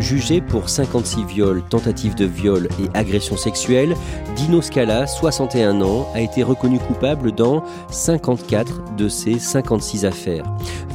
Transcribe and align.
Jugé 0.00 0.40
pour 0.40 0.70
56 0.70 1.24
viols, 1.24 1.62
tentatives 1.68 2.14
de 2.14 2.24
viol 2.24 2.68
et 2.82 2.88
agressions 2.98 3.36
sexuelles, 3.36 3.94
Dino 4.34 4.62
Scala, 4.62 5.06
61 5.06 5.82
ans, 5.82 6.08
a 6.14 6.20
été 6.20 6.42
reconnu 6.42 6.78
coupable 6.78 7.32
dans 7.32 7.62
54 7.90 8.96
de 8.96 9.08
ces 9.08 9.38
56 9.38 10.06
affaires. 10.06 10.44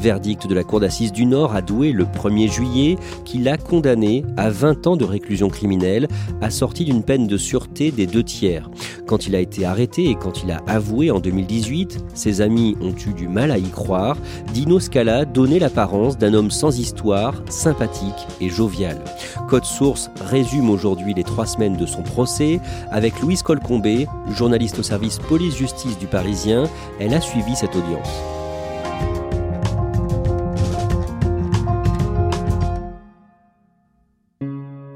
Verdict 0.01 0.47
de 0.47 0.55
la 0.55 0.63
Cour 0.63 0.79
d'assises 0.79 1.11
du 1.11 1.25
Nord 1.25 1.55
a 1.55 1.61
doué 1.61 1.91
le 1.91 2.05
1er 2.05 2.51
juillet 2.51 2.97
qui 3.25 3.37
l'a 3.37 3.57
condamné 3.57 4.25
à 4.37 4.49
20 4.49 4.87
ans 4.87 4.97
de 4.97 5.05
réclusion 5.05 5.49
criminelle, 5.49 6.07
assorti 6.41 6.83
d'une 6.83 7.03
peine 7.03 7.27
de 7.27 7.37
sûreté 7.37 7.91
des 7.91 8.07
deux 8.07 8.23
tiers. 8.23 8.69
Quand 9.07 9.27
il 9.27 9.35
a 9.35 9.39
été 9.39 9.65
arrêté 9.65 10.09
et 10.09 10.15
quand 10.15 10.43
il 10.43 10.51
a 10.51 10.63
avoué 10.67 11.11
en 11.11 11.19
2018, 11.19 12.05
ses 12.15 12.41
amis 12.41 12.75
ont 12.81 12.95
eu 12.95 13.13
du 13.13 13.27
mal 13.27 13.51
à 13.51 13.57
y 13.57 13.69
croire, 13.69 14.17
Dino 14.51 14.79
Scala 14.79 15.25
donnait 15.25 15.59
l'apparence 15.59 16.17
d'un 16.17 16.33
homme 16.33 16.51
sans 16.51 16.79
histoire, 16.79 17.35
sympathique 17.49 18.27
et 18.41 18.49
jovial. 18.49 18.94
Code 19.47 19.65
Source 19.65 20.09
résume 20.21 20.69
aujourd'hui 20.69 21.13
les 21.13 21.23
trois 21.23 21.45
semaines 21.45 21.77
de 21.77 21.85
son 21.85 22.03
procès 22.03 22.59
avec 22.91 23.19
Louise 23.21 23.43
Colcombé, 23.43 24.07
journaliste 24.31 24.79
au 24.79 24.83
service 24.83 25.19
police-justice 25.19 25.97
du 25.97 26.07
Parisien. 26.07 26.65
Elle 26.99 27.13
a 27.13 27.21
suivi 27.21 27.55
cette 27.55 27.75
audience. 27.75 28.09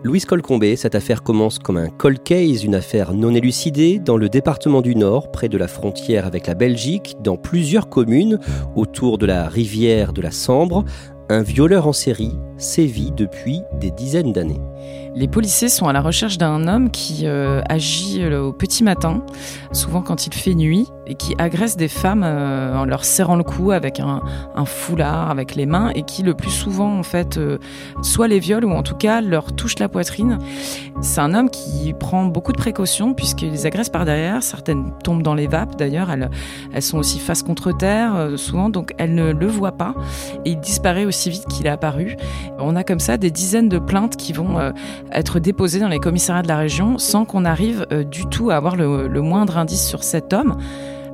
Louise 0.10 0.26
Colcombé, 0.26 0.76
cette 0.76 0.96
affaire 0.96 1.22
commence 1.22 1.60
comme 1.60 1.78
un 1.78 1.90
cold 1.90 2.24
case, 2.24 2.64
une 2.64 2.74
affaire 2.74 3.14
non 3.14 3.36
élucidée, 3.36 4.00
dans 4.00 4.18
le 4.18 4.28
département 4.28 4.82
du 4.82 4.96
Nord, 4.96 5.30
près 5.30 5.50
de 5.50 5.58
la 5.58 5.68
frontière 5.68 6.26
avec 6.26 6.48
la 6.48 6.56
Belgique, 6.56 7.16
dans 7.22 7.38
plusieurs 7.38 7.90
communes 7.90 8.40
autour 8.76 9.20
de 9.20 9.28
la 9.28 9.48
rivière 9.48 10.12
de 10.12 10.22
la 10.22 10.32
Sambre. 10.32 10.84
Un 11.30 11.44
violeur 11.44 11.86
en 11.86 11.94
série 11.94 12.34
sévit 12.60 13.12
depuis 13.12 13.64
des 13.80 13.92
dizaines 13.92 14.32
d'années. 14.32 14.62
Les 15.16 15.28
policiers 15.28 15.70
sont 15.70 15.88
à 15.88 15.94
la 15.94 16.02
recherche 16.02 16.38
d'un 16.38 16.68
homme 16.68 16.92
qui 16.92 17.22
euh, 17.26 17.62
agit 17.68 18.22
euh, 18.22 18.42
au 18.44 18.54
petit 18.54 18.84
matin, 18.84 19.24
souvent 19.72 20.02
quand 20.02 20.28
il 20.28 20.34
fait 20.34 20.54
nuit, 20.54 20.88
et 21.08 21.16
qui 21.16 21.34
agresse 21.40 21.76
des 21.76 21.88
femmes 21.88 22.24
euh, 22.24 22.78
en 22.78 22.86
leur 22.86 23.04
serrant 23.04 23.36
le 23.36 23.44
cou 23.44 23.72
avec 23.72 24.00
un, 24.00 24.22
foulard, 24.66 25.32
avec 25.32 25.56
les 25.56 25.66
mains, 25.66 25.90
et 25.96 26.04
qui 26.04 26.22
le 26.22 26.36
plus 26.36 26.52
souvent, 26.52 26.98
en 26.98 27.04
fait, 27.04 27.40
soit 28.04 28.28
les 28.28 28.40
viole 28.40 28.66
ou 28.66 28.72
en 28.72 28.84
tout 28.84 28.96
cas 28.96 29.22
leur 29.22 29.54
touche 29.54 29.80
la 29.80 29.90
poitrine. 29.90 30.38
C'est 31.02 31.22
un 31.22 31.34
homme 31.34 31.50
qui 31.50 31.94
prend 31.94 32.26
beaucoup 32.26 32.52
de 32.52 32.58
précautions 32.58 33.14
puisqu'il 33.14 33.52
les 33.52 33.66
agresse 33.66 33.90
par 33.90 34.06
derrière. 34.06 34.44
Certaines 34.44 34.94
tombent 35.04 35.24
dans 35.24 35.34
les 35.34 35.48
vapes 35.48 35.76
d'ailleurs, 35.78 36.12
elles, 36.12 36.30
elles 36.74 36.82
sont 36.82 36.98
aussi 36.98 37.20
face 37.20 37.42
contre 37.42 37.76
terre 37.76 38.34
souvent, 38.36 38.70
donc 38.70 38.94
elles 38.98 39.16
ne 39.16 39.32
le 39.32 39.48
voient 39.48 39.78
pas. 39.78 39.96
Et 40.46 40.52
il 40.52 40.60
disparaît 40.60 41.06
aussi 41.06 41.30
vite 41.30 41.48
qu'il 41.48 41.66
est 41.66 41.72
apparu. 41.72 42.16
On 42.60 42.76
a 42.76 42.84
comme 42.84 43.00
ça 43.00 43.18
des 43.18 43.32
dizaines 43.32 43.70
de 43.70 43.80
plaintes 43.80 44.16
qui 44.16 44.34
vont 44.34 44.58
être 45.12 45.40
déposé 45.40 45.80
dans 45.80 45.88
les 45.88 46.00
commissariats 46.00 46.44
de 46.44 46.48
la 46.48 46.58
région 46.58 46.98
sans 46.98 47.26
qu'on 47.26 47.46
arrive 47.46 47.86
euh, 47.92 48.04
du 48.04 48.26
tout 48.26 48.50
à 48.50 48.56
avoir 48.56 48.76
le, 48.76 49.22
moindre 49.22 49.58
indice 49.58 49.86
sur 49.86 50.04
cet 50.04 50.34
homme 50.34 50.58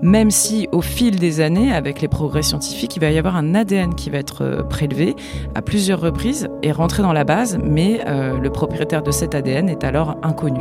même 0.02 0.30
si 0.30 0.68
au 0.72 0.82
fil 0.82 1.18
des 1.18 1.40
années, 1.40 1.74
avec 1.74 2.02
les 2.02 2.10
progrès 2.10 2.44
scientifiques, 2.44 2.98
il 2.98 3.00
va 3.00 3.10
y 3.10 3.18
avoir 3.18 3.38
un 3.38 3.56
ADN 3.56 3.96
qui 3.96 4.10
va 4.10 4.18
être 4.18 4.44
euh, 4.44 4.62
prélevé 4.62 5.16
à 5.56 5.62
plusieurs 5.62 6.02
reprises 6.02 6.50
et 6.62 6.74
rentré 6.74 7.02
dans 7.02 7.14
la 7.14 7.24
base, 7.24 7.58
mais 7.64 8.02
euh, 8.06 8.38
le 8.38 8.50
propriétaire 8.52 9.02
de 9.02 9.12
cet 9.12 9.34
ADN 9.34 9.70
est 9.70 9.86
alors 9.86 10.18
inconnu. 10.22 10.60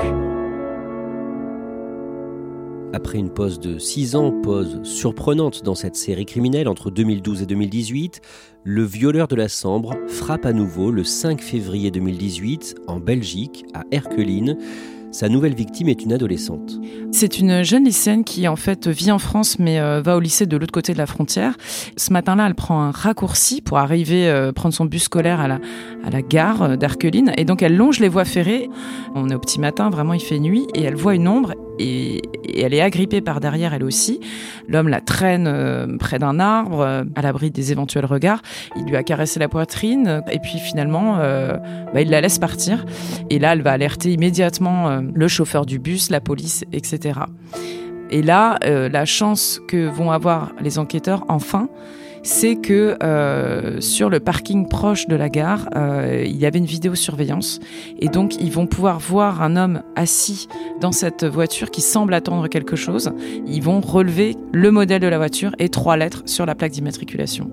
Après 2.94 3.18
une 3.18 3.30
pause 3.30 3.58
de 3.58 3.76
6 3.76 4.14
ans, 4.14 4.30
pause 4.30 4.78
surprenante 4.84 5.64
dans 5.64 5.74
cette 5.74 5.96
série 5.96 6.26
criminelle 6.26 6.68
entre 6.68 6.92
2012 6.92 7.42
et 7.42 7.46
2018, 7.46 8.20
le 8.62 8.84
violeur 8.84 9.26
de 9.26 9.34
la 9.34 9.48
Sambre 9.48 9.96
frappe 10.06 10.46
à 10.46 10.52
nouveau 10.52 10.92
le 10.92 11.02
5 11.02 11.40
février 11.40 11.90
2018 11.90 12.76
en 12.86 13.00
Belgique, 13.00 13.66
à 13.74 13.82
Erqueline. 13.90 14.56
Sa 15.10 15.28
nouvelle 15.28 15.56
victime 15.56 15.88
est 15.88 16.04
une 16.04 16.12
adolescente. 16.12 16.78
C'est 17.10 17.40
une 17.40 17.64
jeune 17.64 17.84
lycéenne 17.84 18.22
qui 18.22 18.46
en 18.46 18.54
fait 18.54 18.86
vit 18.86 19.10
en 19.10 19.18
France 19.18 19.58
mais 19.58 19.80
euh, 19.80 20.00
va 20.00 20.16
au 20.16 20.20
lycée 20.20 20.46
de 20.46 20.56
l'autre 20.56 20.72
côté 20.72 20.92
de 20.92 20.98
la 20.98 21.06
frontière. 21.06 21.56
Ce 21.96 22.12
matin-là, 22.12 22.46
elle 22.46 22.54
prend 22.54 22.80
un 22.80 22.92
raccourci 22.92 23.60
pour 23.60 23.78
arriver 23.78 24.28
euh, 24.28 24.52
prendre 24.52 24.74
son 24.74 24.84
bus 24.84 25.04
scolaire 25.04 25.40
à 25.40 25.48
la, 25.48 25.58
à 26.04 26.10
la 26.10 26.22
gare 26.22 26.62
euh, 26.62 26.76
d'Arqueline 26.76 27.32
et 27.36 27.44
donc 27.44 27.60
elle 27.60 27.76
longe 27.76 27.98
les 27.98 28.08
voies 28.08 28.24
ferrées. 28.24 28.70
On 29.16 29.30
est 29.30 29.34
au 29.34 29.40
petit 29.40 29.58
matin, 29.58 29.90
vraiment 29.90 30.14
il 30.14 30.22
fait 30.22 30.38
nuit 30.38 30.68
et 30.74 30.82
elle 30.84 30.94
voit 30.94 31.16
une 31.16 31.26
ombre 31.26 31.54
et, 31.78 32.22
elle 32.56 32.74
est 32.74 32.80
agrippée 32.80 33.20
par 33.20 33.40
derrière 33.40 33.74
elle 33.74 33.84
aussi. 33.84 34.20
L'homme 34.68 34.88
la 34.88 35.00
traîne 35.00 35.96
près 35.98 36.18
d'un 36.18 36.38
arbre 36.38 37.04
à 37.14 37.22
l'abri 37.22 37.50
des 37.50 37.72
éventuels 37.72 38.04
regards. 38.04 38.42
Il 38.76 38.84
lui 38.84 38.96
a 38.96 39.02
caressé 39.02 39.40
la 39.40 39.48
poitrine 39.48 40.22
et 40.30 40.38
puis 40.38 40.58
finalement 40.58 41.16
bah, 41.16 42.00
il 42.00 42.10
la 42.10 42.20
laisse 42.20 42.38
partir 42.38 42.84
et 43.28 43.38
là 43.38 43.54
elle 43.54 43.62
va 43.62 43.72
alerter 43.72 44.12
immédiatement 44.12 45.00
le 45.00 45.28
chauffeur 45.28 45.66
du 45.66 45.78
bus, 45.78 46.10
la 46.10 46.20
police, 46.20 46.64
etc. 46.72 47.20
Et 48.10 48.22
là, 48.22 48.58
euh, 48.64 48.88
la 48.88 49.04
chance 49.04 49.60
que 49.66 49.88
vont 49.88 50.10
avoir 50.10 50.52
les 50.60 50.78
enquêteurs, 50.78 51.24
enfin, 51.28 51.68
c'est 52.24 52.56
que 52.56 52.96
euh, 53.02 53.80
sur 53.80 54.10
le 54.10 54.18
parking 54.18 54.66
proche 54.66 55.06
de 55.06 55.14
la 55.14 55.28
gare, 55.28 55.68
euh, 55.76 56.24
il 56.26 56.36
y 56.36 56.46
avait 56.46 56.58
une 56.58 56.64
vidéosurveillance. 56.64 57.60
Et 58.00 58.08
donc, 58.08 58.34
ils 58.40 58.50
vont 58.50 58.66
pouvoir 58.66 58.98
voir 58.98 59.42
un 59.42 59.56
homme 59.56 59.82
assis 59.94 60.48
dans 60.80 60.92
cette 60.92 61.24
voiture 61.24 61.70
qui 61.70 61.82
semble 61.82 62.14
attendre 62.14 62.48
quelque 62.48 62.76
chose. 62.76 63.12
Ils 63.46 63.62
vont 63.62 63.80
relever 63.80 64.36
le 64.52 64.70
modèle 64.70 65.00
de 65.00 65.06
la 65.06 65.18
voiture 65.18 65.54
et 65.58 65.68
trois 65.68 65.96
lettres 65.96 66.22
sur 66.26 66.46
la 66.46 66.54
plaque 66.54 66.72
d'immatriculation. 66.72 67.50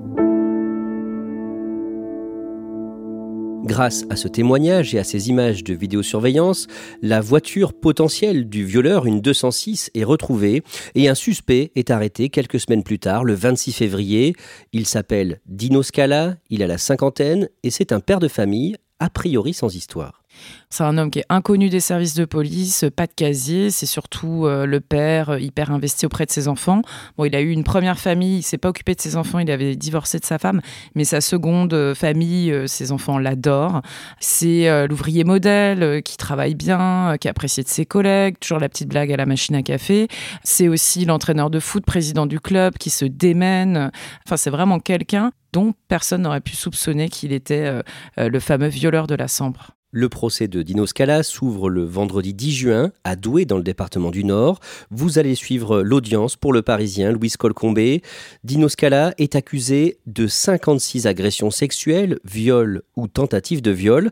Grâce 3.63 4.05
à 4.09 4.15
ce 4.15 4.27
témoignage 4.27 4.95
et 4.95 4.99
à 4.99 5.03
ces 5.03 5.29
images 5.29 5.63
de 5.63 5.73
vidéosurveillance, 5.73 6.67
la 7.01 7.21
voiture 7.21 7.73
potentielle 7.73 8.49
du 8.49 8.65
violeur, 8.65 9.05
une 9.05 9.21
206, 9.21 9.91
est 9.93 10.03
retrouvée 10.03 10.63
et 10.95 11.07
un 11.07 11.15
suspect 11.15 11.71
est 11.75 11.91
arrêté 11.91 12.29
quelques 12.29 12.59
semaines 12.59 12.83
plus 12.83 12.99
tard, 12.99 13.23
le 13.23 13.33
26 13.33 13.73
février. 13.73 14.35
Il 14.73 14.87
s'appelle 14.87 15.41
Dino 15.45 15.83
Scala, 15.83 16.37
il 16.49 16.63
a 16.63 16.67
la 16.67 16.79
cinquantaine 16.79 17.49
et 17.63 17.69
c'est 17.69 17.91
un 17.91 17.99
père 17.99 18.19
de 18.19 18.27
famille, 18.27 18.77
a 18.99 19.09
priori 19.09 19.53
sans 19.53 19.75
histoire. 19.75 20.20
C'est 20.69 20.83
un 20.83 20.97
homme 20.97 21.11
qui 21.11 21.19
est 21.19 21.25
inconnu 21.27 21.69
des 21.69 21.81
services 21.81 22.13
de 22.13 22.23
police, 22.23 22.85
pas 22.95 23.05
de 23.05 23.11
casier, 23.13 23.71
c'est 23.71 23.85
surtout 23.85 24.45
euh, 24.45 24.65
le 24.65 24.79
père 24.79 25.31
euh, 25.31 25.39
hyper 25.39 25.69
investi 25.69 26.05
auprès 26.05 26.25
de 26.25 26.31
ses 26.31 26.47
enfants. 26.47 26.81
Bon, 27.17 27.25
il 27.25 27.35
a 27.35 27.41
eu 27.41 27.49
une 27.49 27.65
première 27.65 27.99
famille, 27.99 28.37
il 28.37 28.43
s'est 28.43 28.57
pas 28.57 28.69
occupé 28.69 28.95
de 28.95 29.01
ses 29.01 29.17
enfants, 29.17 29.39
il 29.39 29.51
avait 29.51 29.75
divorcé 29.75 30.17
de 30.17 30.23
sa 30.23 30.39
femme, 30.39 30.61
mais 30.95 31.03
sa 31.03 31.19
seconde 31.19 31.73
euh, 31.73 31.93
famille, 31.93 32.55
ses 32.67 32.93
enfants 32.93 33.17
l'adorent. 33.17 33.81
C'est 34.21 34.87
l'ouvrier 34.87 35.25
modèle 35.25 36.01
qui 36.03 36.15
travaille 36.15 36.55
bien, 36.55 37.17
qui 37.19 37.27
apprécie 37.27 37.63
de 37.63 37.67
ses 37.67 37.85
collègues, 37.85 38.39
toujours 38.39 38.59
la 38.59 38.69
petite 38.69 38.87
blague 38.87 39.11
à 39.11 39.17
la 39.17 39.25
machine 39.25 39.55
à 39.55 39.63
café. 39.63 40.07
C'est 40.43 40.69
aussi 40.69 41.03
l'entraîneur 41.03 41.49
de 41.49 41.59
foot, 41.59 41.85
président 41.85 42.25
du 42.25 42.39
club, 42.39 42.77
qui 42.77 42.89
se 42.89 43.03
démène. 43.03 43.91
Enfin, 44.25 44.37
c'est 44.37 44.49
vraiment 44.49 44.79
quelqu'un 44.79 45.31
dont 45.51 45.73
personne 45.89 46.21
n'aurait 46.21 46.39
pu 46.39 46.55
soupçonner 46.55 47.09
qu'il 47.09 47.33
était 47.33 47.81
le 48.17 48.39
fameux 48.39 48.69
violeur 48.69 49.07
de 49.07 49.15
la 49.15 49.27
Sambre. 49.27 49.71
Le 49.93 50.07
procès 50.07 50.47
de 50.47 50.61
Dino 50.61 50.85
Scala 50.85 51.21
s'ouvre 51.21 51.69
le 51.69 51.83
vendredi 51.83 52.33
10 52.33 52.51
juin 52.53 52.91
à 53.03 53.17
Douai 53.17 53.43
dans 53.43 53.57
le 53.57 53.63
département 53.63 54.09
du 54.09 54.23
Nord. 54.23 54.61
Vous 54.89 55.19
allez 55.19 55.35
suivre 55.35 55.81
l'audience 55.81 56.37
pour 56.37 56.53
le 56.53 56.61
Parisien 56.61 57.11
Louis 57.11 57.31
Colcombé. 57.37 58.01
Dino 58.45 58.69
Scala 58.69 59.13
est 59.17 59.35
accusé 59.35 59.99
de 60.05 60.27
56 60.27 61.07
agressions 61.07 61.51
sexuelles, 61.51 62.19
viols 62.23 62.83
ou 62.95 63.09
tentatives 63.09 63.61
de 63.61 63.71
viol. 63.71 64.11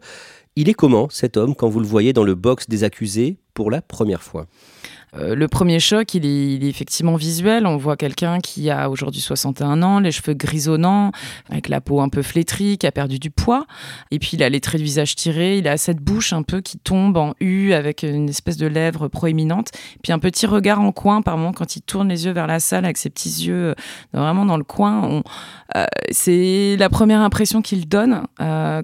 Il 0.58 0.68
est 0.68 0.74
comment 0.74 1.08
cet 1.10 1.38
homme 1.38 1.56
quand 1.56 1.70
vous 1.70 1.80
le 1.80 1.88
voyez 1.88 2.12
dans 2.12 2.26
le 2.26 2.36
box 2.36 2.68
des 2.68 2.84
accusés 2.84 3.38
pour 3.54 3.72
la 3.72 3.82
première 3.82 4.22
fois? 4.22 4.48
Euh, 5.16 5.36
le 5.36 5.48
premier 5.48 5.80
choc, 5.80 6.14
il 6.14 6.26
est, 6.26 6.68
effectivement 6.68 7.16
visuel. 7.16 7.66
On 7.66 7.78
voit 7.78 7.98
quelqu'un 7.98 8.40
qui 8.40 8.70
a 8.70 8.90
aujourd'hui 8.90 9.22
61 9.22 9.82
ans, 9.82 10.00
les 10.00 10.12
cheveux 10.12 10.34
grisonnants, 10.34 11.12
avec 11.50 11.70
la 11.70 11.82
peau 11.82 12.02
un 12.02 12.10
peu 12.10 12.22
flétrie, 12.22 12.78
qui 12.78 12.88
a 12.88 12.92
perdu 12.92 13.20
du 13.20 13.32
poids. 13.32 13.66
Et 14.12 14.20
puis 14.20 14.32
il 14.34 14.44
a 14.44 14.50
les 14.50 14.62
traits 14.62 14.80
du 14.80 14.86
visage 14.86 15.16
tirés, 15.16 15.58
il 15.58 15.68
a 15.68 15.78
cette 15.78 16.00
bouche 16.00 16.34
un 16.34 16.44
peu 16.44 16.62
qui 16.62 16.78
tombe 16.78 17.18
en 17.18 17.34
U 17.40 17.74
avec 17.74 18.04
une 18.04 18.30
espèce 18.30 18.58
de 18.58 18.68
lèvres 18.68 19.08
proéminente. 19.08 19.70
Puis 20.04 20.12
un 20.12 20.20
petit 20.20 20.46
regard 20.46 20.82
en 20.82 20.92
coin 20.92 21.22
par 21.22 21.38
moment 21.38 21.54
quand 21.54 21.76
il 21.76 21.82
tourne 21.82 22.10
les 22.10 22.26
yeux 22.26 22.32
vers 22.32 22.48
la 22.48 22.60
salle 22.60 22.86
avec 22.86 22.98
ses 22.98 23.10
petits 23.10 23.46
yeux 23.46 23.70
euh, 23.70 23.74
vraiment 24.14 24.46
dans 24.46 24.58
le 24.58 24.64
coin. 24.64 25.24
Euh, 25.76 25.86
c'est 26.12 26.76
la 26.78 26.90
première 26.90 27.22
impression 27.22 27.62
qu'il 27.62 27.88
donne 27.88 28.24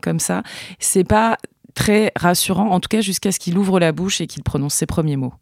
comme 0.02 0.20
ça. 0.20 0.44
C'est 0.80 1.04
pas 1.04 1.38
très 1.74 2.12
rassurant, 2.16 2.70
en 2.70 2.80
tout 2.80 2.88
cas 2.90 3.02
jusqu'à 3.02 3.32
ce 3.32 3.40
qu'il 3.40 3.58
ouvre 3.58 3.80
la 3.80 3.92
bouche 3.92 4.22
et 4.22 4.28
qu'il 4.28 4.44
prononce 4.44 4.74
ses 4.74 4.86
premiers 4.86 5.18
mots. 5.18 5.34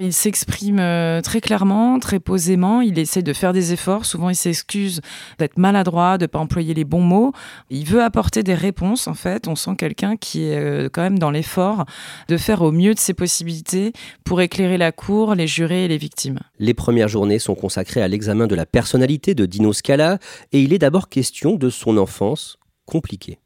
Il 0.00 0.12
s'exprime 0.12 0.78
euh, 0.78 1.20
très 1.20 1.40
clairement, 1.40 1.98
très 1.98 2.20
posément. 2.20 2.80
Il 2.80 2.98
essaie 2.98 3.22
de 3.22 3.32
faire 3.32 3.52
des 3.52 3.72
efforts. 3.72 4.04
Souvent, 4.04 4.30
il 4.30 4.36
s'excuse 4.36 5.00
d'être 5.38 5.58
maladroit, 5.58 6.18
de 6.18 6.24
ne 6.24 6.26
pas 6.28 6.38
employer 6.38 6.74
les 6.74 6.84
bons 6.84 7.00
mots. 7.00 7.32
Il 7.70 7.84
veut 7.84 8.02
apporter 8.02 8.42
des 8.42 8.54
réponses, 8.54 9.08
en 9.08 9.14
fait. 9.14 9.48
On 9.48 9.56
sent 9.56 9.76
quelqu'un 9.76 10.16
qui 10.16 10.44
est 10.44 10.58
euh, 10.58 10.88
quand 10.92 11.02
même 11.02 11.18
dans 11.18 11.30
l'effort 11.30 11.84
de 12.28 12.36
faire 12.36 12.62
au 12.62 12.70
mieux 12.70 12.94
de 12.94 12.98
ses 12.98 13.14
possibilités 13.14 13.92
pour 14.24 14.40
éclairer 14.40 14.78
la 14.78 14.92
cour, 14.92 15.34
les 15.34 15.46
jurés 15.46 15.84
et 15.84 15.88
les 15.88 15.98
victimes. 15.98 16.38
Les 16.58 16.74
premières 16.74 17.08
journées 17.08 17.38
sont 17.38 17.54
consacrées 17.54 18.02
à 18.02 18.08
l'examen 18.08 18.46
de 18.46 18.54
la 18.54 18.66
personnalité 18.66 19.34
de 19.34 19.46
Dino 19.46 19.72
Scala 19.72 20.18
et 20.52 20.62
il 20.62 20.72
est 20.72 20.78
d'abord 20.78 21.08
question 21.08 21.56
de 21.56 21.70
son 21.70 21.96
enfance 21.96 22.58
compliquée. 22.86 23.38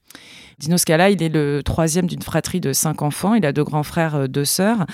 Dino 0.62 0.76
Scala, 0.76 1.10
il 1.10 1.20
est 1.24 1.28
le 1.28 1.60
troisième 1.64 2.06
d'une 2.06 2.22
fratrie 2.22 2.60
de 2.60 2.72
cinq 2.72 3.02
enfants. 3.02 3.34
Il 3.34 3.44
a 3.44 3.52
deux 3.52 3.64
grands 3.64 3.82
frères, 3.82 4.14
euh, 4.14 4.26
deux 4.28 4.44
sœurs. 4.44 4.86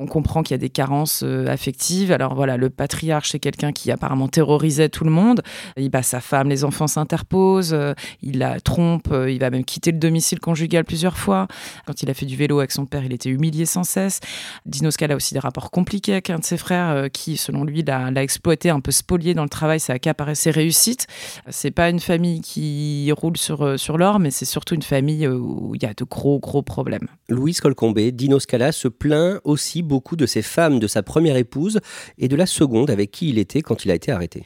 On 0.00 0.06
comprend 0.06 0.42
qu'il 0.42 0.54
y 0.54 0.56
a 0.56 0.58
des 0.58 0.68
carences 0.68 1.22
euh, 1.22 1.46
affectives. 1.46 2.10
Alors 2.10 2.34
voilà, 2.34 2.56
le 2.56 2.70
patriarche, 2.70 3.30
c'est 3.30 3.38
quelqu'un 3.38 3.70
qui 3.70 3.92
apparemment 3.92 4.26
terrorisait 4.26 4.88
tout 4.88 5.04
le 5.04 5.12
monde. 5.12 5.42
Il 5.76 5.90
bat 5.90 6.02
sa 6.02 6.20
femme, 6.20 6.48
les 6.48 6.64
enfants 6.64 6.88
s'interposent, 6.88 7.72
euh, 7.72 7.94
il 8.20 8.38
la 8.38 8.58
trompe, 8.58 9.14
il 9.28 9.38
va 9.38 9.50
même 9.50 9.64
quitter 9.64 9.92
le 9.92 9.98
domicile 9.98 10.40
conjugal 10.40 10.84
plusieurs 10.84 11.16
fois. 11.16 11.46
Quand 11.86 12.02
il 12.02 12.10
a 12.10 12.14
fait 12.14 12.26
du 12.26 12.34
vélo 12.34 12.58
avec 12.58 12.72
son 12.72 12.84
père, 12.84 13.04
il 13.04 13.12
était 13.12 13.30
humilié 13.30 13.64
sans 13.64 13.84
cesse. 13.84 14.18
Dino 14.66 14.90
Scala 14.90 15.14
a 15.14 15.16
aussi 15.16 15.34
des 15.34 15.40
rapports 15.40 15.70
compliqués 15.70 16.14
avec 16.14 16.30
un 16.30 16.40
de 16.40 16.44
ses 16.44 16.56
frères 16.56 17.08
qui, 17.12 17.36
selon 17.36 17.62
lui, 17.62 17.84
l'a 17.84 18.10
exploité, 18.24 18.70
un 18.70 18.80
peu 18.80 18.90
spolié 18.90 19.34
dans 19.34 19.44
le 19.44 19.48
travail. 19.48 19.78
Ça 19.78 19.92
a 19.92 19.96
accaparé 19.96 20.34
ses 20.34 20.50
réussites. 20.50 21.06
C'est 21.48 21.70
pas 21.70 21.90
une 21.90 22.00
famille 22.00 22.40
qui 22.40 23.12
roule 23.12 23.36
sur, 23.36 23.78
sur 23.78 23.98
l'or, 23.98 24.18
mais 24.18 24.32
c'est 24.32 24.46
surtout 24.46 24.74
une 24.74 24.82
famille 24.82 25.11
euh, 25.22 25.36
où 25.36 25.74
il 25.74 25.82
y 25.82 25.86
a 25.86 25.94
de 25.94 26.04
gros, 26.04 26.38
gros 26.38 26.62
problèmes. 26.62 27.08
Louise 27.28 27.60
Colcombé, 27.60 28.12
Dino 28.12 28.38
Scala 28.38 28.72
se 28.72 28.88
plaint 28.88 29.40
aussi 29.44 29.82
beaucoup 29.82 30.16
de 30.16 30.26
ses 30.26 30.42
femmes, 30.42 30.78
de 30.78 30.86
sa 30.86 31.02
première 31.02 31.36
épouse 31.36 31.80
et 32.18 32.28
de 32.28 32.36
la 32.36 32.46
seconde 32.46 32.90
avec 32.90 33.10
qui 33.10 33.28
il 33.28 33.38
était 33.38 33.62
quand 33.62 33.84
il 33.84 33.90
a 33.90 33.94
été 33.94 34.12
arrêté. 34.12 34.44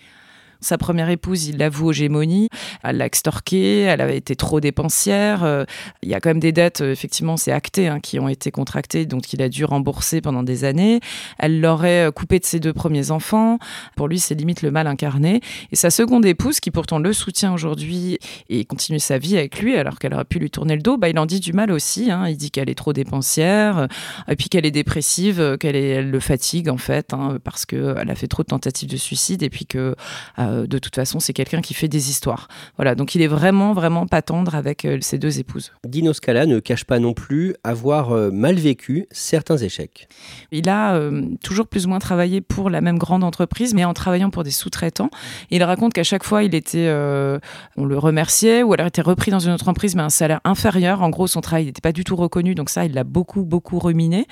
Sa 0.60 0.78
première 0.78 1.08
épouse, 1.10 1.46
il 1.46 1.58
l'avoue 1.58 1.88
aux 1.88 1.92
gémonies. 1.92 2.48
Elle 2.82 2.98
l'a 2.98 3.06
extorqué, 3.06 3.82
elle 3.82 4.00
avait 4.00 4.16
été 4.16 4.36
trop 4.36 4.60
dépensière. 4.60 5.44
Euh, 5.44 5.64
il 6.02 6.08
y 6.08 6.14
a 6.14 6.20
quand 6.20 6.30
même 6.30 6.40
des 6.40 6.52
dettes, 6.52 6.80
euh, 6.80 6.92
effectivement, 6.92 7.36
c'est 7.36 7.52
acté, 7.52 7.88
hein, 7.88 8.00
qui 8.00 8.18
ont 8.18 8.28
été 8.28 8.50
contractées, 8.50 9.06
donc 9.06 9.32
il 9.32 9.42
a 9.42 9.48
dû 9.48 9.64
rembourser 9.64 10.20
pendant 10.20 10.42
des 10.42 10.64
années. 10.64 11.00
Elle 11.38 11.60
l'aurait 11.60 12.08
euh, 12.08 12.10
coupé 12.10 12.38
de 12.38 12.44
ses 12.44 12.60
deux 12.60 12.72
premiers 12.72 13.10
enfants. 13.10 13.58
Pour 13.96 14.08
lui, 14.08 14.18
c'est 14.18 14.34
limite 14.34 14.62
le 14.62 14.70
mal 14.70 14.86
incarné. 14.86 15.40
Et 15.72 15.76
sa 15.76 15.90
seconde 15.90 16.24
épouse, 16.26 16.60
qui 16.60 16.70
pourtant 16.70 16.98
le 16.98 17.12
soutient 17.12 17.52
aujourd'hui 17.52 18.18
et 18.48 18.64
continue 18.64 19.00
sa 19.00 19.18
vie 19.18 19.36
avec 19.36 19.60
lui, 19.60 19.76
alors 19.76 19.98
qu'elle 19.98 20.14
aurait 20.14 20.24
pu 20.24 20.38
lui 20.38 20.50
tourner 20.50 20.76
le 20.76 20.82
dos, 20.82 20.96
bah, 20.96 21.08
il 21.08 21.18
en 21.18 21.26
dit 21.26 21.40
du 21.40 21.52
mal 21.52 21.70
aussi. 21.70 22.10
Hein. 22.10 22.28
Il 22.28 22.36
dit 22.36 22.50
qu'elle 22.50 22.70
est 22.70 22.74
trop 22.74 22.92
dépensière, 22.92 23.88
et 24.28 24.36
puis 24.36 24.48
qu'elle 24.48 24.66
est 24.66 24.70
dépressive, 24.70 25.56
qu'elle 25.58 26.10
le 26.10 26.20
fatigue 26.20 26.68
en 26.68 26.76
fait, 26.76 27.12
hein, 27.12 27.38
parce 27.44 27.66
qu'elle 27.66 28.10
a 28.10 28.14
fait 28.14 28.28
trop 28.28 28.42
de 28.42 28.48
tentatives 28.48 28.88
de 28.88 28.96
suicide, 28.96 29.42
et 29.42 29.50
puis 29.50 29.66
que 29.66 29.94
de 30.66 30.78
toute 30.78 30.94
façon, 30.94 31.20
c'est 31.20 31.32
quelqu'un 31.32 31.60
qui 31.60 31.74
fait 31.74 31.88
des 31.88 32.10
histoires. 32.10 32.48
Voilà, 32.76 32.94
donc 32.94 33.14
il 33.14 33.22
est 33.22 33.26
vraiment, 33.26 33.72
vraiment 33.72 34.06
pas 34.06 34.22
tendre 34.22 34.54
avec 34.54 34.84
euh, 34.84 34.98
ses 35.00 35.18
deux 35.18 35.38
épouses. 35.38 35.72
Dino 35.86 36.12
Scala 36.12 36.46
ne 36.46 36.60
cache 36.60 36.84
pas 36.84 36.98
non 36.98 37.12
plus 37.12 37.54
avoir 37.64 38.12
euh, 38.12 38.30
mal 38.30 38.56
vécu 38.56 39.06
certains 39.10 39.56
échecs. 39.56 40.08
Il 40.52 40.68
a 40.68 41.00
toujours 41.42 41.66
plus 41.66 41.86
ou 41.86 41.88
moins 41.88 41.98
travaillé 41.98 42.40
pour 42.40 42.70
la 42.70 42.80
même 42.80 42.98
grande 42.98 43.24
entreprise, 43.24 43.74
mais 43.74 43.84
en 43.84 43.94
travaillant 43.94 44.30
pour 44.30 44.42
des 44.42 44.50
sous-traitants. 44.50 45.10
Il 45.50 45.62
raconte 45.62 45.92
qu'à 45.92 46.04
chaque 46.04 46.24
fois, 46.24 46.42
il 46.42 46.54
était, 46.54 46.88
on 47.76 47.84
le 47.84 47.98
remerciait, 47.98 48.62
ou 48.62 48.72
alors 48.72 48.86
était 48.86 49.02
repris 49.02 49.30
dans 49.30 49.38
une 49.38 49.52
autre 49.52 49.68
entreprise, 49.68 49.94
mais 49.94 50.02
un 50.02 50.10
salaire 50.10 50.40
inférieur. 50.44 51.02
En 51.02 51.10
gros, 51.10 51.26
son 51.26 51.40
travail 51.40 51.66
n'était 51.66 51.80
pas 51.80 51.92
du 51.92 52.04
tout 52.04 52.16
reconnu, 52.16 52.54
donc 52.54 52.70
ça, 52.70 52.84
il 52.84 52.94
l'a 52.94 53.04
beaucoup, 53.04 53.44
beaucoup 53.44 53.78
ruminé. 53.78 54.26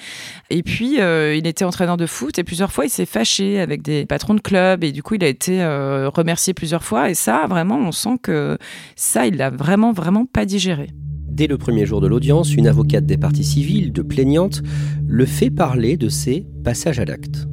Et 0.51 0.63
puis, 0.63 0.99
il 0.99 1.47
était 1.47 1.65
entraîneur 1.65 1.97
de 1.97 2.07
foot, 2.07 2.39
et 2.39 2.45
plusieurs 2.45 2.73
fois, 2.73 2.87
il 2.87 2.91
s'est 2.91 3.07
fâché 3.07 3.61
avec 3.61 3.83
des 3.83 4.07
patrons 4.07 4.35
de 4.35 4.41
club, 4.41 4.85
et 4.85 4.93
du 4.93 5.03
coup, 5.03 5.15
il 5.15 5.25
a 5.25 5.29
été 5.29 5.61
remercié 6.09 6.55
plusieurs 6.55 6.85
fois. 6.85 7.11
Et 7.11 7.15
ça, 7.15 7.47
vraiment, 7.49 7.79
on 7.79 7.93
sent 7.93 8.19
que 8.23 8.59
ça, 8.97 9.27
il 9.27 9.37
l'a 9.37 9.51
vraiment, 9.51 9.93
vraiment 9.93 10.27
pas 10.27 10.45
digéré. 10.45 10.91
Dès 11.29 11.47
le 11.47 11.59
premier 11.59 11.85
jour 11.85 12.01
de 12.01 12.07
l'audience, 12.07 12.55
une 12.55 12.69
avocate 12.69 13.07
des 13.07 13.17
parties 13.17 13.45
civiles, 13.45 13.93
de 13.93 14.03
plaignante, 14.03 14.63
le 15.07 15.27
fait 15.27 15.51
parler 15.51 15.97
de 15.97 16.09
ses 16.09 16.47
passages 16.63 17.01
à 17.01 17.05
l'acte. 17.05 17.49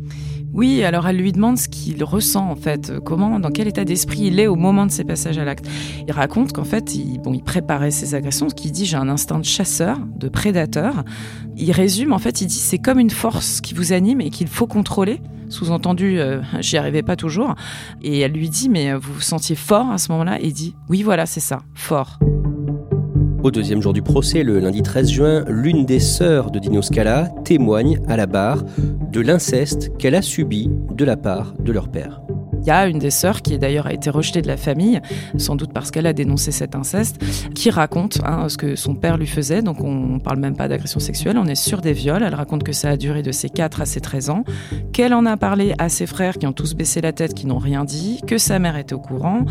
Oui, 0.53 0.83
alors 0.83 1.07
elle 1.07 1.17
lui 1.17 1.31
demande 1.31 1.57
ce 1.57 1.69
qu'il 1.69 2.03
ressent 2.03 2.49
en 2.49 2.55
fait, 2.55 2.91
comment, 3.05 3.39
dans 3.39 3.51
quel 3.51 3.67
état 3.67 3.85
d'esprit 3.85 4.23
il 4.23 4.39
est 4.39 4.47
au 4.47 4.55
moment 4.55 4.85
de 4.85 4.91
ses 4.91 5.05
passages 5.05 5.37
à 5.37 5.45
l'acte. 5.45 5.65
Il 6.05 6.11
raconte 6.11 6.51
qu'en 6.51 6.65
fait, 6.65 6.93
il, 6.95 7.19
bon, 7.19 7.33
il 7.33 7.43
préparait 7.43 7.91
ses 7.91 8.15
agressions, 8.15 8.49
ce 8.49 8.55
qu'il 8.55 8.71
dit 8.71 8.85
j'ai 8.85 8.97
un 8.97 9.07
instinct 9.07 9.39
de 9.39 9.45
chasseur, 9.45 9.97
de 10.17 10.27
prédateur. 10.27 11.03
Il 11.55 11.71
résume 11.71 12.11
en 12.11 12.19
fait, 12.19 12.41
il 12.41 12.47
dit 12.47 12.55
c'est 12.55 12.79
comme 12.79 12.99
une 12.99 13.09
force 13.09 13.61
qui 13.61 13.73
vous 13.73 13.93
anime 13.93 14.19
et 14.19 14.29
qu'il 14.29 14.47
faut 14.47 14.67
contrôler. 14.67 15.21
Sous-entendu, 15.47 16.19
euh, 16.19 16.41
j'y 16.59 16.77
arrivais 16.77 17.03
pas 17.03 17.15
toujours. 17.15 17.55
Et 18.01 18.19
elle 18.19 18.31
lui 18.31 18.49
dit 18.49 18.67
mais 18.67 18.93
vous 18.93 19.13
vous 19.13 19.21
sentiez 19.21 19.55
fort 19.55 19.89
à 19.89 19.97
ce 19.97 20.11
moment-là? 20.11 20.41
Et 20.41 20.47
il 20.47 20.53
dit 20.53 20.75
oui 20.89 21.01
voilà 21.01 21.25
c'est 21.25 21.39
ça, 21.39 21.61
fort. 21.75 22.19
Au 23.43 23.49
deuxième 23.49 23.81
jour 23.81 23.91
du 23.91 24.03
procès, 24.03 24.43
le 24.43 24.59
lundi 24.59 24.83
13 24.83 25.09
juin, 25.09 25.45
l'une 25.47 25.83
des 25.83 25.99
sœurs 25.99 26.51
de 26.51 26.59
Dino 26.59 26.83
Scala 26.83 27.29
témoigne 27.43 27.99
à 28.07 28.15
la 28.15 28.27
barre 28.27 28.63
de 29.11 29.19
l'inceste 29.19 29.97
qu'elle 29.97 30.13
a 30.13 30.21
subi 30.21 30.69
de 30.91 31.03
la 31.03 31.17
part 31.17 31.53
de 31.57 31.71
leur 31.71 31.89
père. 31.89 32.21
Il 32.61 32.67
y 32.67 32.71
a 32.71 32.85
une 32.87 32.99
des 32.99 33.09
sœurs 33.09 33.41
qui 33.41 33.57
d'ailleurs 33.57 33.87
a 33.87 33.93
été 33.93 34.11
rejetée 34.11 34.43
de 34.43 34.47
la 34.47 34.57
famille, 34.57 35.01
sans 35.37 35.55
doute 35.55 35.73
parce 35.73 35.89
qu'elle 35.89 36.05
a 36.05 36.13
dénoncé 36.13 36.51
cet 36.51 36.75
inceste, 36.75 37.19
qui 37.55 37.71
raconte 37.71 38.19
hein, 38.23 38.49
ce 38.49 38.57
que 38.57 38.75
son 38.75 38.93
père 38.93 39.17
lui 39.17 39.25
faisait. 39.25 39.63
Donc 39.63 39.83
on 39.83 39.91
ne 39.91 40.19
parle 40.19 40.37
même 40.37 40.55
pas 40.55 40.67
d'agression 40.67 40.99
sexuelle, 40.99 41.39
on 41.39 41.47
est 41.47 41.55
sur 41.55 41.81
des 41.81 41.93
viols. 41.93 42.21
Elle 42.21 42.35
raconte 42.35 42.61
que 42.61 42.71
ça 42.71 42.91
a 42.91 42.97
duré 42.97 43.23
de 43.23 43.31
ses 43.31 43.49
4 43.49 43.81
à 43.81 43.85
ses 43.85 43.99
13 43.99 44.29
ans, 44.29 44.43
qu'elle 44.93 45.15
en 45.15 45.25
a 45.25 45.37
parlé 45.37 45.73
à 45.79 45.89
ses 45.89 46.05
frères 46.05 46.37
qui 46.37 46.45
ont 46.45 46.53
tous 46.53 46.75
baissé 46.75 47.01
la 47.01 47.13
tête, 47.13 47.33
qui 47.33 47.47
n'ont 47.47 47.57
rien 47.57 47.83
dit, 47.83 48.21
que 48.27 48.37
sa 48.37 48.59
mère 48.59 48.77
était 48.77 48.93
au 48.93 48.99
courant, 48.99 49.45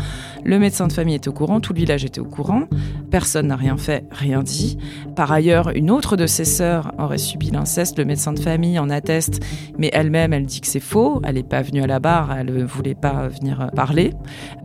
le 0.45 0.57
médecin 0.57 0.87
de 0.87 0.93
famille 0.93 1.15
était 1.15 1.27
au 1.27 1.33
courant, 1.33 1.59
tout 1.59 1.73
le 1.73 1.79
village 1.79 2.05
était 2.05 2.21
au 2.21 2.25
courant, 2.25 2.63
personne 3.11 3.47
n'a 3.47 3.55
rien 3.55 3.77
fait, 3.77 4.05
rien 4.09 4.41
dit. 4.41 4.77
Par 5.15 5.31
ailleurs, 5.31 5.69
une 5.75 5.91
autre 5.91 6.15
de 6.15 6.25
ses 6.25 6.45
sœurs 6.45 6.93
aurait 6.97 7.17
subi 7.17 7.51
l'inceste, 7.51 7.99
le 7.99 8.05
médecin 8.05 8.33
de 8.33 8.39
famille 8.39 8.79
en 8.79 8.89
atteste, 8.89 9.41
mais 9.77 9.89
elle-même, 9.93 10.33
elle 10.33 10.45
dit 10.45 10.61
que 10.61 10.67
c'est 10.67 10.79
faux, 10.79 11.21
elle 11.23 11.35
n'est 11.35 11.43
pas 11.43 11.61
venue 11.61 11.83
à 11.83 11.87
la 11.87 11.99
barre, 11.99 12.33
elle 12.35 12.63
voulait 12.63 12.95
pas 12.95 13.27
venir 13.27 13.69
parler. 13.75 14.13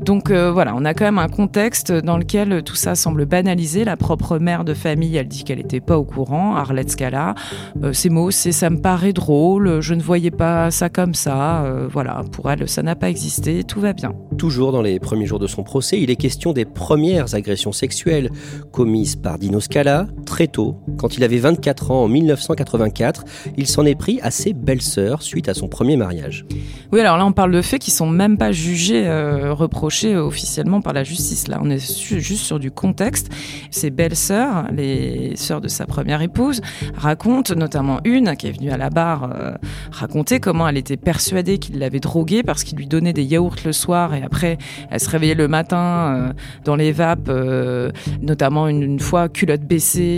Donc 0.01 0.31
euh, 0.31 0.53
voilà, 0.53 0.75
on 0.77 0.85
a 0.85 0.95
quand 0.95 1.05
même 1.05 1.19
un 1.19 1.29
contexte 1.29 1.93
dans 1.93 2.17
lequel 2.17 2.63
tout 2.63 2.77
ça 2.77 2.95
semble 2.95 3.27
banalisé. 3.27 3.85
La 3.85 3.97
propre 3.97 4.39
mère 4.39 4.65
de 4.65 4.75
famille, 4.75 5.17
elle 5.17 5.29
dit 5.29 5.45
qu'elle 5.45 5.59
n'était 5.59 5.81
pas 5.81 5.99
au 5.99 6.05
courant, 6.05 6.55
Arlette 6.57 6.91
Scala. 6.91 7.35
Euh, 7.83 7.93
ces 7.93 8.09
mots, 8.09 8.31
c'est 8.31 8.53
ça 8.53 8.71
me 8.71 8.81
paraît 8.81 9.13
drôle, 9.13 9.81
je 9.81 9.95
ne 9.95 10.03
voyais 10.03 10.31
pas 10.31 10.71
ça 10.71 10.89
comme 10.89 11.15
ça. 11.15 11.65
Euh, 11.65 11.89
voilà, 11.91 12.23
pour 12.31 12.51
elle, 12.51 12.69
ça 12.69 12.83
n'a 12.83 12.95
pas 12.95 13.11
existé, 13.11 13.65
tout 13.65 13.81
va 13.81 13.93
bien. 13.93 14.13
Toujours 14.39 14.71
dans 14.71 14.83
les 14.83 15.01
premiers 15.01 15.27
jours 15.27 15.41
de 15.41 15.49
son 15.49 15.65
procès, 15.65 16.01
il 16.01 16.11
est 16.11 16.17
question 16.17 16.53
des 16.53 16.65
premières 16.65 17.35
agressions 17.35 17.73
sexuelles 17.73 18.31
commises 18.73 19.17
par 19.17 19.39
Dino 19.39 19.61
Scala 19.61 20.07
très 20.27 20.47
tôt. 20.47 20.77
Quand 20.99 21.17
il 21.17 21.25
avait 21.25 21.39
24 21.39 21.91
ans 21.91 22.05
en 22.05 22.09
1984, 22.09 23.25
il 23.57 23.67
s'en 23.67 23.87
est 23.87 23.95
pris 23.95 24.21
à 24.23 24.31
ses 24.31 24.53
belles-sœurs 24.53 25.23
suite 25.23 25.49
à 25.49 25.55
son 25.55 25.69
premier 25.69 25.97
mariage. 25.97 26.45
Oui, 26.93 27.01
alors 27.01 27.17
là, 27.17 27.25
on 27.25 27.33
parle 27.33 27.53
de 27.53 27.63
faits 27.63 27.81
qui 27.81 27.91
sont 27.91 28.07
même 28.07 28.37
pas 28.37 28.53
jugé, 28.53 29.07
euh, 29.07 29.55
reproché 29.55 30.17
officiellement 30.17 30.81
par 30.83 30.93
la 30.93 31.05
justice. 31.05 31.49
Là, 31.49 31.59
on 31.63 31.71
est 31.71 31.79
juste 32.19 32.45
sur 32.45 32.59
du 32.59 32.71
contexte. 32.71 33.31
Ses 33.71 33.91
belles-sœurs, 33.91 34.67
les 34.73 35.35
sœurs 35.37 35.61
de 35.61 35.69
sa 35.69 35.87
première 35.87 36.21
épouse, 36.21 36.61
racontent, 36.95 37.55
notamment 37.55 38.01
une 38.05 38.37
qui 38.37 38.49
est 38.49 38.53
venue 38.53 38.71
à 38.71 38.77
la 38.77 38.91
barre 38.91 39.31
euh, 39.35 39.53
raconter 39.91 40.41
comment 40.41 40.69
elle 40.69 40.77
était 40.77 40.97
persuadée 40.97 41.59
qu'il 41.59 41.79
l'avait 41.79 42.01
droguée 42.01 42.43
parce 42.43 42.65
qu'il 42.65 42.77
lui 42.77 42.87
donnait 42.87 43.13
des 43.13 43.25
yaourts 43.25 43.57
le 43.65 43.73
soir 43.73 44.15
et 44.15 44.23
après 44.23 44.59
elle 44.91 45.01
se 45.01 45.09
réveillait 45.09 45.35
le 45.35 45.49
matin 45.49 45.79
euh, 45.79 46.33
dans 46.65 46.77
les 46.77 46.93
vapes 46.93 47.31
notamment 48.21 48.69
une, 48.69 48.99
fois 49.01 49.29
culotte 49.29 49.63
baissée, 49.63 50.16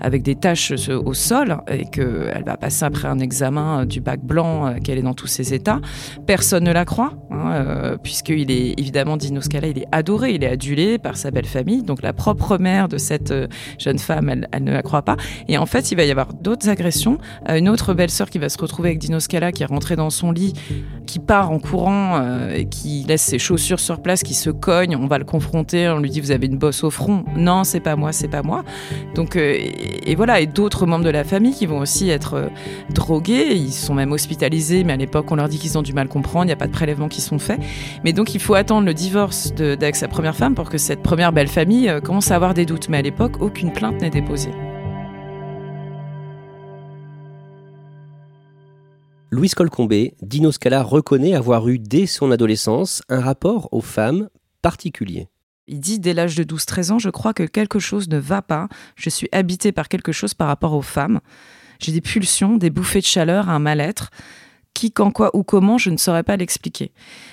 avec 0.00 0.22
des 0.22 0.34
taches 0.34 0.72
au 0.88 1.14
sol, 1.14 1.58
et 1.68 1.84
qu'elle 1.86 2.44
va 2.44 2.56
passer 2.56 2.84
après 2.84 3.08
un 3.08 3.18
examen 3.18 3.84
du 3.86 4.00
bac 4.00 4.20
blanc, 4.20 4.74
qu'elle 4.82 4.98
est 4.98 5.02
dans 5.02 5.14
tous 5.14 5.26
ses 5.26 5.54
états. 5.54 5.80
Personne 6.26 6.64
ne 6.64 6.72
la 6.72 6.84
croit, 6.84 7.12
hein, 7.30 7.96
puisqu'il 8.02 8.50
est 8.50 8.78
évidemment 8.78 9.16
Dino 9.16 9.40
Scala, 9.40 9.68
il 9.68 9.78
est 9.78 9.88
adoré, 9.92 10.34
il 10.34 10.44
est 10.44 10.50
adulé 10.50 10.98
par 10.98 11.16
sa 11.16 11.30
belle 11.30 11.46
famille, 11.46 11.82
donc 11.82 12.02
la 12.02 12.12
propre 12.12 12.58
mère 12.58 12.88
de 12.88 12.98
cette 12.98 13.32
jeune 13.78 13.98
femme, 13.98 14.28
elle, 14.28 14.64
ne 14.64 14.72
la 14.72 14.82
croit 14.82 15.02
pas. 15.02 15.16
Et 15.48 15.58
en 15.58 15.66
fait, 15.66 15.92
il 15.92 15.96
va 15.96 16.04
y 16.04 16.10
avoir 16.10 16.34
d'autres 16.34 16.68
agressions. 16.68 17.18
une 17.48 17.68
autre 17.68 17.94
belle-sœur 17.94 18.30
qui 18.30 18.38
va 18.38 18.48
se 18.48 18.58
retrouver 18.58 18.90
avec 18.90 18.98
Dino 18.98 19.20
Scala, 19.20 19.52
qui 19.52 19.62
est 19.62 19.66
rentrée 19.66 19.96
dans 19.96 20.10
son 20.10 20.32
lit, 20.32 20.52
qui 21.06 21.18
part 21.18 21.50
en 21.50 21.58
courant, 21.58 22.20
qui 22.70 23.04
laisse 23.06 23.22
ses 23.22 23.38
chaussures 23.38 23.80
sur 23.80 24.00
place, 24.00 24.22
qui 24.22 24.34
se 24.34 24.50
cogne. 24.50 24.96
On 24.96 25.06
va 25.06 25.18
le 25.18 25.24
confronter, 25.24 25.88
on 25.88 25.98
lui 25.98 26.10
dit 26.10 26.20
Vous 26.20 26.30
avez 26.30 26.46
une 26.46 26.58
bosse 26.58 26.84
au 26.84 26.90
front 26.90 27.24
Non, 27.36 27.64
c'est 27.64 27.80
pas 27.80 27.96
moi, 27.96 28.12
c'est 28.12 28.28
pas 28.28 28.42
moi. 28.42 28.64
Donc, 29.14 29.25
euh, 29.34 29.56
et, 29.58 30.14
voilà, 30.14 30.40
et 30.40 30.46
d'autres 30.46 30.86
membres 30.86 31.04
de 31.04 31.10
la 31.10 31.24
famille 31.24 31.52
qui 31.52 31.66
vont 31.66 31.78
aussi 31.78 32.10
être 32.10 32.34
euh, 32.34 32.48
drogués. 32.90 33.56
Ils 33.56 33.72
sont 33.72 33.94
même 33.94 34.12
hospitalisés, 34.12 34.84
mais 34.84 34.92
à 34.92 34.96
l'époque, 34.96 35.26
on 35.32 35.34
leur 35.34 35.48
dit 35.48 35.58
qu'ils 35.58 35.76
ont 35.76 35.82
du 35.82 35.92
mal 35.92 36.06
comprendre, 36.06 36.44
il 36.44 36.48
n'y 36.48 36.52
a 36.52 36.56
pas 36.56 36.68
de 36.68 36.72
prélèvements 36.72 37.08
qui 37.08 37.20
sont 37.20 37.40
faits. 37.40 37.58
Mais 38.04 38.12
donc, 38.12 38.34
il 38.34 38.40
faut 38.40 38.54
attendre 38.54 38.86
le 38.86 38.94
divorce 38.94 39.52
d'avec 39.54 39.96
sa 39.96 40.06
première 40.06 40.36
femme 40.36 40.54
pour 40.54 40.70
que 40.70 40.78
cette 40.78 41.02
première 41.02 41.32
belle 41.32 41.48
famille 41.48 41.88
euh, 41.88 42.00
commence 42.00 42.30
à 42.30 42.36
avoir 42.36 42.54
des 42.54 42.66
doutes. 42.66 42.88
Mais 42.88 42.98
à 42.98 43.02
l'époque, 43.02 43.40
aucune 43.40 43.72
plainte 43.72 44.00
n'est 44.00 44.10
déposée. 44.10 44.52
Louise 49.30 49.56
Colcombé, 49.56 50.14
Dino 50.22 50.52
Scala 50.52 50.82
reconnaît 50.84 51.34
avoir 51.34 51.66
eu 51.68 51.78
dès 51.80 52.06
son 52.06 52.30
adolescence 52.30 53.02
un 53.08 53.20
rapport 53.20 53.68
aux 53.72 53.80
femmes 53.80 54.28
particulier. 54.62 55.28
Il 55.68 55.80
dit 55.80 55.98
dès 55.98 56.14
l'âge 56.14 56.36
de 56.36 56.44
12-13 56.44 56.92
ans, 56.92 56.98
je 56.98 57.10
crois 57.10 57.34
que 57.34 57.42
quelque 57.42 57.78
chose 57.78 58.08
ne 58.08 58.18
va 58.18 58.40
pas, 58.40 58.68
je 58.94 59.10
suis 59.10 59.28
habité 59.32 59.72
par 59.72 59.88
quelque 59.88 60.12
chose 60.12 60.32
par 60.32 60.46
rapport 60.46 60.74
aux 60.74 60.82
femmes. 60.82 61.20
J'ai 61.80 61.92
des 61.92 62.00
pulsions, 62.00 62.56
des 62.56 62.70
bouffées 62.70 63.00
de 63.00 63.06
chaleur, 63.06 63.48
un 63.48 63.58
mal-être. 63.58 64.10
Qui, 64.74 64.92
quand, 64.92 65.10
quoi 65.10 65.34
ou 65.34 65.42
comment, 65.42 65.78
je 65.78 65.88
ne 65.88 65.96
saurais 65.96 66.22
pas 66.22 66.36
l'expliquer. 66.36 66.92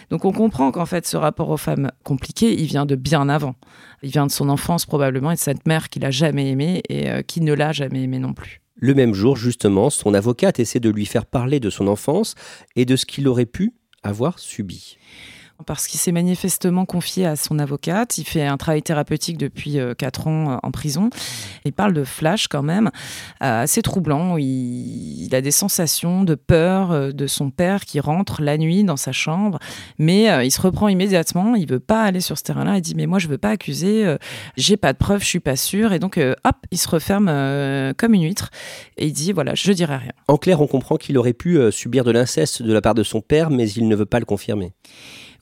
Donc 0.10 0.24
on 0.24 0.32
comprend 0.32 0.72
qu'en 0.72 0.86
fait 0.86 1.06
ce 1.06 1.18
rapport 1.18 1.50
aux 1.50 1.58
femmes 1.58 1.92
compliqué, 2.04 2.54
il 2.54 2.68
vient 2.68 2.86
de 2.86 2.96
bien 2.96 3.28
avant. 3.28 3.56
Il 4.02 4.12
vient 4.12 4.26
de 4.26 4.32
son 4.32 4.48
enfance 4.48 4.86
probablement 4.86 5.30
et 5.30 5.36
de 5.36 5.40
cette 5.40 5.68
mère 5.68 5.90
qu'il 5.90 6.06
a 6.06 6.12
jamais 6.12 6.50
aimée 6.50 6.82
et 6.88 7.10
euh, 7.10 7.22
qui 7.22 7.42
ne 7.42 7.52
l'a 7.52 7.74
jamais 7.74 8.04
aimée 8.04 8.20
non 8.20 8.34
plus. 8.34 8.62
Le 8.76 8.94
même 8.94 9.14
jour, 9.14 9.36
justement, 9.36 9.90
son 9.90 10.14
avocate 10.14 10.60
essaie 10.60 10.80
de 10.80 10.90
lui 10.90 11.06
faire 11.06 11.26
parler 11.26 11.60
de 11.60 11.70
son 11.70 11.88
enfance 11.88 12.36
et 12.78 12.86
de 12.86 12.96
ce 12.96 13.06
qu'il 13.06 13.28
aurait 13.28 13.46
pu 13.46 13.74
avoir 14.04 14.40
subi 14.40 14.98
parce 15.64 15.88
qu'il 15.88 16.00
s'est 16.00 16.12
manifestement 16.12 16.86
confié 16.86 17.26
à 17.26 17.36
son 17.36 17.60
avocate. 17.60 18.18
Il 18.18 18.26
fait 18.26 18.46
un 18.46 18.58
travail 18.58 18.82
thérapeutique 18.82 19.38
depuis 19.38 19.78
4 19.98 20.28
euh, 20.28 20.30
ans 20.30 20.52
euh, 20.52 20.58
en 20.64 20.72
prison. 20.72 21.10
Il 21.66 21.74
parle 21.74 21.94
de 21.94 22.04
flash 22.04 22.48
quand 22.48 22.64
même, 22.64 22.88
euh, 23.42 23.64
assez 23.64 23.82
troublant. 23.82 24.38
Il, 24.38 25.30
a 25.34 25.42
des 25.42 25.52
sensations 25.52 26.24
de 26.24 26.36
peur 26.36 27.12
de 27.12 27.28
son 27.28 27.50
père 27.50 27.86
qui 27.86 28.00
rentre 28.00 28.44
la 28.44 28.58
nuit 28.60 28.84
dans 28.84 28.98
sa 28.98 29.12
chambre, 29.12 29.58
mais 29.98 30.46
il 30.46 30.52
se 30.52 30.62
reprend 30.62 30.88
immédiatement. 30.90 31.56
Il 31.56 31.68
veut 31.68 31.80
pas 31.80 32.04
aller 32.04 32.22
sur 32.22 32.38
ce 32.38 32.44
terrain-là. 32.44 32.78
Il 32.78 32.82
dit 32.82 32.94
mais 32.94 33.08
moi 33.08 33.18
je 33.18 33.28
veux 33.28 33.40
pas 33.40 33.50
accuser, 33.50 34.16
j'ai 34.58 34.78
pas 34.78 34.94
de 34.94 35.00
preuves, 35.00 35.22
je 35.22 35.28
suis 35.28 35.40
pas 35.40 35.56
sûr. 35.56 35.92
Et 35.92 35.98
donc 35.98 36.20
hop, 36.20 36.56
il 36.70 36.78
se 36.78 36.88
referme 36.88 37.26
comme 37.98 38.14
une 38.14 38.26
huître 38.26 38.52
et 38.98 39.08
il 39.08 39.14
dit 39.14 39.32
voilà, 39.32 39.56
je 39.56 39.72
dirai 39.72 39.98
rien. 39.98 40.12
En 40.28 40.38
clair, 40.38 40.62
on 40.62 40.68
comprend 40.68 40.98
qu'il 40.98 41.18
aurait 41.18 41.34
pu 41.34 41.60
subir 41.72 42.04
de 42.04 42.12
l'inceste 42.12 42.62
de 42.62 42.72
la 42.72 42.82
part 42.82 42.94
de 42.94 43.04
son 43.04 43.22
père, 43.22 43.50
mais 43.50 43.68
il 43.72 43.88
ne 43.88 43.96
veut 43.96 44.06
pas 44.06 44.20
le 44.20 44.26
confirmer 44.26 44.74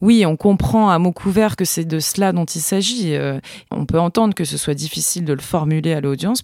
oui, 0.01 0.25
on 0.25 0.35
comprend 0.35 0.89
à 0.89 0.99
mot 0.99 1.11
couvert 1.11 1.55
que 1.55 1.65
c'est 1.65 1.85
de 1.85 1.99
cela 1.99 2.31
dont 2.31 2.45
il 2.45 2.61
s'agit. 2.61 3.15
Euh, 3.15 3.39
on 3.69 3.85
peut 3.85 3.99
entendre 3.99 4.33
que 4.33 4.45
ce 4.45 4.57
soit 4.57 4.73
difficile 4.73 5.25
de 5.25 5.33
le 5.33 5.41
formuler 5.41 5.93
à 5.93 6.01
l'audience, 6.01 6.43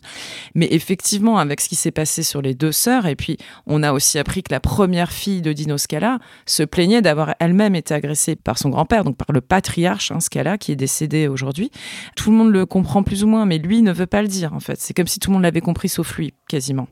mais 0.55 0.67
effectivement, 0.71 1.37
avec 1.39 1.61
ce 1.61 1.69
qui 1.69 1.75
s'est 1.75 1.91
passé 1.91 2.23
sur 2.23 2.41
les 2.41 2.53
deux 2.53 2.71
sœurs, 2.71 3.05
et 3.05 3.15
puis 3.15 3.37
on 3.65 3.83
a 3.83 3.91
aussi 3.91 4.19
appris 4.19 4.43
que 4.43 4.53
la 4.53 4.59
première 4.59 5.11
fille 5.11 5.41
de 5.41 5.53
Dino 5.53 5.77
Scala 5.77 6.19
se 6.45 6.63
plaignait 6.63 7.01
d'avoir 7.01 7.35
elle-même 7.39 7.75
été 7.75 7.93
agressée 7.93 8.35
par 8.35 8.57
son 8.57 8.69
grand-père, 8.69 9.03
donc 9.03 9.17
par 9.17 9.33
le 9.33 9.41
patriarche 9.41 10.11
hein, 10.11 10.19
Scala, 10.19 10.57
qui 10.57 10.71
est 10.71 10.75
décédé 10.75 11.27
aujourd'hui. 11.27 11.71
Tout 12.15 12.31
le 12.31 12.37
monde 12.37 12.51
le 12.51 12.65
comprend 12.65 13.03
plus 13.03 13.23
ou 13.23 13.27
moins, 13.27 13.45
mais 13.45 13.57
lui 13.57 13.81
ne 13.81 13.91
veut 13.91 14.07
pas 14.07 14.21
le 14.21 14.27
dire, 14.27 14.53
en 14.53 14.59
fait. 14.59 14.79
C'est 14.79 14.93
comme 14.93 15.07
si 15.07 15.19
tout 15.19 15.29
le 15.31 15.33
monde 15.33 15.43
l'avait 15.43 15.61
compris, 15.61 15.89
sauf 15.89 16.17
lui, 16.17 16.33
quasiment. 16.47 16.87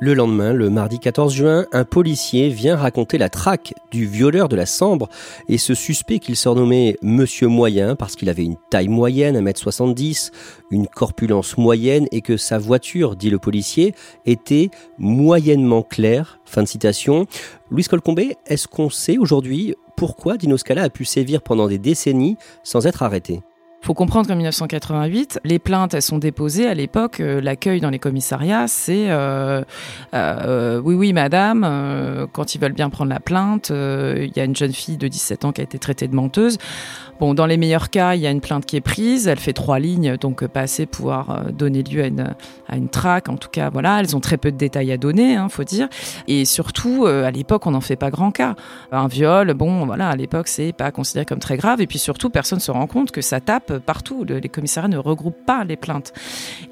Le 0.00 0.14
lendemain, 0.14 0.52
le 0.52 0.70
mardi 0.70 1.00
14 1.00 1.34
juin, 1.34 1.66
un 1.72 1.82
policier 1.82 2.50
vient 2.50 2.76
raconter 2.76 3.18
la 3.18 3.28
traque 3.28 3.74
du 3.90 4.06
violeur 4.06 4.48
de 4.48 4.54
la 4.54 4.64
Sambre 4.64 5.08
et 5.48 5.58
ce 5.58 5.74
suspect 5.74 6.20
qu'il 6.20 6.36
surnommait 6.36 6.96
Monsieur 7.02 7.48
Moyen 7.48 7.96
parce 7.96 8.14
qu'il 8.14 8.28
avait 8.28 8.44
une 8.44 8.54
taille 8.70 8.86
moyenne, 8.86 9.36
1m70, 9.44 10.30
une 10.70 10.86
corpulence 10.86 11.58
moyenne 11.58 12.06
et 12.12 12.20
que 12.20 12.36
sa 12.36 12.58
voiture, 12.58 13.16
dit 13.16 13.28
le 13.28 13.40
policier, 13.40 13.92
était 14.24 14.70
moyennement 14.98 15.82
claire. 15.82 16.38
Fin 16.44 16.62
de 16.62 16.68
citation. 16.68 17.26
Louis 17.68 17.82
Colcombé, 17.82 18.36
est-ce 18.46 18.68
qu'on 18.68 18.90
sait 18.90 19.18
aujourd'hui 19.18 19.74
pourquoi 19.96 20.36
Dino 20.36 20.56
Scala 20.56 20.84
a 20.84 20.90
pu 20.90 21.04
sévir 21.04 21.42
pendant 21.42 21.66
des 21.66 21.78
décennies 21.78 22.36
sans 22.62 22.86
être 22.86 23.02
arrêté? 23.02 23.40
Faut 23.80 23.94
comprendre 23.94 24.26
qu'en 24.26 24.34
1988, 24.34 25.40
les 25.44 25.58
plaintes, 25.58 25.94
elles 25.94 26.02
sont 26.02 26.18
déposées. 26.18 26.66
À 26.66 26.74
l'époque, 26.74 27.20
euh, 27.20 27.40
l'accueil 27.40 27.80
dans 27.80 27.90
les 27.90 28.00
commissariats, 28.00 28.66
c'est 28.66 29.06
euh, 29.08 29.62
euh, 30.14 30.80
oui, 30.82 30.94
oui, 30.94 31.12
madame, 31.12 32.26
quand 32.32 32.54
ils 32.54 32.60
veulent 32.60 32.72
bien 32.72 32.90
prendre 32.90 33.10
la 33.10 33.20
plainte, 33.20 33.70
il 33.70 34.32
y 34.34 34.40
a 34.40 34.44
une 34.44 34.56
jeune 34.56 34.72
fille 34.72 34.96
de 34.96 35.08
17 35.08 35.44
ans 35.44 35.52
qui 35.52 35.60
a 35.60 35.64
été 35.64 35.78
traitée 35.78 36.08
de 36.08 36.14
menteuse. 36.14 36.58
Bon, 37.20 37.34
dans 37.34 37.46
les 37.46 37.56
meilleurs 37.56 37.90
cas, 37.90 38.14
il 38.14 38.20
y 38.20 38.28
a 38.28 38.30
une 38.30 38.40
plainte 38.40 38.64
qui 38.64 38.76
est 38.76 38.80
prise, 38.80 39.26
elle 39.26 39.40
fait 39.40 39.52
trois 39.52 39.80
lignes, 39.80 40.16
donc 40.18 40.46
pas 40.46 40.60
assez 40.60 40.86
pour 40.86 40.98
pouvoir 40.98 41.46
donner 41.52 41.82
lieu 41.82 42.02
à 42.02 42.06
une, 42.06 42.34
à 42.68 42.76
traque. 42.90 43.28
En 43.28 43.36
tout 43.36 43.48
cas, 43.48 43.70
voilà, 43.70 44.00
elles 44.00 44.16
ont 44.16 44.20
très 44.20 44.36
peu 44.36 44.50
de 44.50 44.56
détails 44.56 44.90
à 44.90 44.96
donner, 44.96 45.36
hein, 45.36 45.48
faut 45.48 45.64
dire. 45.64 45.88
Et 46.26 46.44
surtout, 46.44 47.06
à 47.06 47.30
l'époque, 47.30 47.66
on 47.66 47.72
n'en 47.72 47.80
fait 47.80 47.96
pas 47.96 48.10
grand 48.10 48.30
cas. 48.30 48.54
Un 48.92 49.08
viol, 49.08 49.52
bon, 49.54 49.86
voilà, 49.86 50.10
à 50.10 50.16
l'époque, 50.16 50.48
c'est 50.48 50.72
pas 50.72 50.90
considéré 50.90 51.24
comme 51.24 51.40
très 51.40 51.56
grave. 51.56 51.80
Et 51.80 51.86
puis 51.86 51.98
surtout, 51.98 52.30
personne 52.30 52.60
se 52.60 52.70
rend 52.70 52.86
compte 52.86 53.10
que 53.10 53.20
ça 53.20 53.40
tape 53.40 53.67
partout. 53.74 54.24
les 54.24 54.48
commissariats 54.48 54.88
ne 54.88 54.98
regroupent 54.98 55.44
pas 55.46 55.64
les 55.64 55.76
plaintes. 55.76 56.12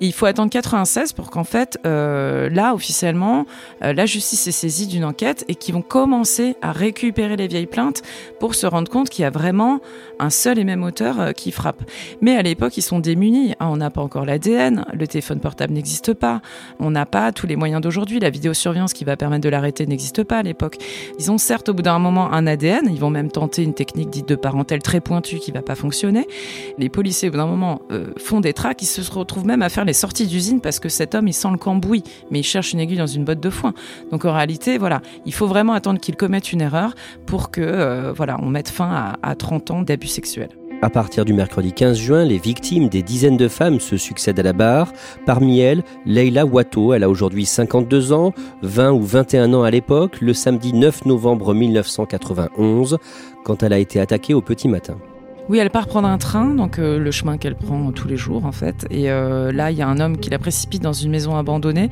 il 0.00 0.12
faut 0.12 0.26
attendre 0.26 0.50
96 0.50 1.12
pour 1.12 1.30
qu'en 1.30 1.44
fait, 1.44 1.78
euh, 1.86 2.48
là, 2.50 2.74
officiellement, 2.74 3.46
euh, 3.82 3.92
la 3.92 4.06
justice 4.06 4.46
est 4.46 4.52
saisie 4.52 4.86
d'une 4.86 5.04
enquête 5.04 5.44
et 5.48 5.54
qu'ils 5.54 5.74
vont 5.74 5.82
commencer 5.82 6.56
à 6.62 6.72
récupérer 6.72 7.36
les 7.36 7.46
vieilles 7.46 7.66
plaintes 7.66 8.02
pour 8.40 8.54
se 8.54 8.66
rendre 8.66 8.90
compte 8.90 9.08
qu'il 9.08 9.22
y 9.22 9.26
a 9.26 9.30
vraiment 9.30 9.80
un 10.18 10.30
seul 10.30 10.58
et 10.58 10.64
même 10.64 10.82
auteur 10.82 11.20
euh, 11.20 11.32
qui 11.32 11.52
frappe. 11.52 11.82
Mais 12.20 12.36
à 12.36 12.42
l'époque, 12.42 12.76
ils 12.76 12.82
sont 12.82 12.98
démunis. 12.98 13.52
Hein, 13.60 13.68
on 13.70 13.76
n'a 13.76 13.90
pas 13.90 14.00
encore 14.00 14.24
l'ADN, 14.24 14.84
le 14.92 15.06
téléphone 15.06 15.40
portable 15.40 15.72
n'existe 15.72 16.14
pas, 16.14 16.40
on 16.78 16.90
n'a 16.90 17.06
pas 17.06 17.32
tous 17.32 17.46
les 17.46 17.56
moyens 17.56 17.80
d'aujourd'hui. 17.80 18.20
La 18.20 18.30
vidéosurveillance 18.30 18.92
qui 18.92 19.04
va 19.04 19.16
permettre 19.16 19.44
de 19.44 19.48
l'arrêter 19.48 19.86
n'existe 19.86 20.24
pas 20.24 20.38
à 20.38 20.42
l'époque. 20.42 20.76
Ils 21.18 21.30
ont 21.30 21.38
certes 21.38 21.68
au 21.68 21.74
bout 21.74 21.82
d'un 21.82 21.98
moment 21.98 22.32
un 22.32 22.46
ADN, 22.46 22.88
ils 22.90 23.00
vont 23.00 23.10
même 23.10 23.30
tenter 23.30 23.62
une 23.62 23.74
technique 23.74 24.10
dite 24.10 24.28
de 24.28 24.36
parentèle 24.36 24.82
très 24.82 25.00
pointue 25.00 25.38
qui 25.38 25.52
va 25.52 25.62
pas 25.62 25.74
fonctionner. 25.74 26.26
Policiers, 26.88 27.28
au 27.28 27.32
bout 27.32 27.38
d'un 27.38 27.46
moment, 27.46 27.80
euh, 27.90 28.06
font 28.18 28.40
des 28.40 28.52
traques, 28.52 28.82
ils 28.82 28.86
se 28.86 29.10
retrouvent 29.10 29.46
même 29.46 29.62
à 29.62 29.68
faire 29.68 29.84
les 29.84 29.92
sorties 29.92 30.26
d'usine 30.26 30.60
parce 30.60 30.78
que 30.78 30.88
cet 30.88 31.14
homme, 31.14 31.28
il 31.28 31.32
sent 31.32 31.48
le 31.50 31.58
cambouis, 31.58 32.02
mais 32.30 32.40
il 32.40 32.44
cherche 32.44 32.72
une 32.72 32.80
aiguille 32.80 32.98
dans 32.98 33.06
une 33.06 33.24
botte 33.24 33.40
de 33.40 33.50
foin. 33.50 33.74
Donc 34.10 34.24
en 34.24 34.32
réalité, 34.32 34.78
voilà, 34.78 35.02
il 35.24 35.34
faut 35.34 35.46
vraiment 35.46 35.72
attendre 35.72 36.00
qu'il 36.00 36.16
commette 36.16 36.52
une 36.52 36.60
erreur 36.60 36.94
pour 37.26 37.50
que, 37.50 37.60
euh, 37.60 38.12
voilà, 38.12 38.38
on 38.42 38.46
mette 38.46 38.68
fin 38.68 38.90
à, 38.90 39.16
à 39.22 39.34
30 39.34 39.70
ans 39.70 39.82
d'abus 39.82 40.08
sexuels. 40.08 40.50
À 40.82 40.90
partir 40.90 41.24
du 41.24 41.32
mercredi 41.32 41.72
15 41.72 41.96
juin, 41.96 42.24
les 42.24 42.36
victimes 42.36 42.88
des 42.88 43.02
dizaines 43.02 43.38
de 43.38 43.48
femmes 43.48 43.80
se 43.80 43.96
succèdent 43.96 44.40
à 44.40 44.42
la 44.42 44.52
barre. 44.52 44.92
Parmi 45.24 45.60
elles, 45.60 45.82
Leila 46.04 46.44
Watto, 46.44 46.92
elle 46.92 47.02
a 47.02 47.08
aujourd'hui 47.08 47.46
52 47.46 48.12
ans, 48.12 48.32
20 48.62 48.92
ou 48.92 49.00
21 49.00 49.54
ans 49.54 49.62
à 49.62 49.70
l'époque, 49.70 50.20
le 50.20 50.34
samedi 50.34 50.74
9 50.74 51.06
novembre 51.06 51.54
1991, 51.54 52.98
quand 53.44 53.62
elle 53.62 53.72
a 53.72 53.78
été 53.78 54.00
attaquée 54.00 54.34
au 54.34 54.42
petit 54.42 54.68
matin. 54.68 54.98
Oui, 55.48 55.58
elle 55.58 55.70
part 55.70 55.86
prendre 55.86 56.08
un 56.08 56.18
train, 56.18 56.54
donc 56.54 56.80
euh, 56.80 56.98
le 56.98 57.10
chemin 57.12 57.38
qu'elle 57.38 57.54
prend 57.54 57.92
tous 57.92 58.08
les 58.08 58.16
jours 58.16 58.44
en 58.46 58.52
fait. 58.52 58.84
Et 58.90 59.10
euh, 59.10 59.52
là, 59.52 59.70
il 59.70 59.76
y 59.76 59.82
a 59.82 59.86
un 59.86 60.00
homme 60.00 60.18
qui 60.18 60.28
la 60.28 60.40
précipite 60.40 60.82
dans 60.82 60.92
une 60.92 61.10
maison 61.10 61.36
abandonnée 61.36 61.88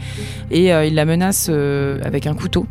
et 0.51 0.75
euh, 0.75 0.85
il 0.85 0.95
la 0.97 1.05
menace 1.05 1.49
avec 1.49 2.27
un 2.27 2.35
couteau. 2.35 2.67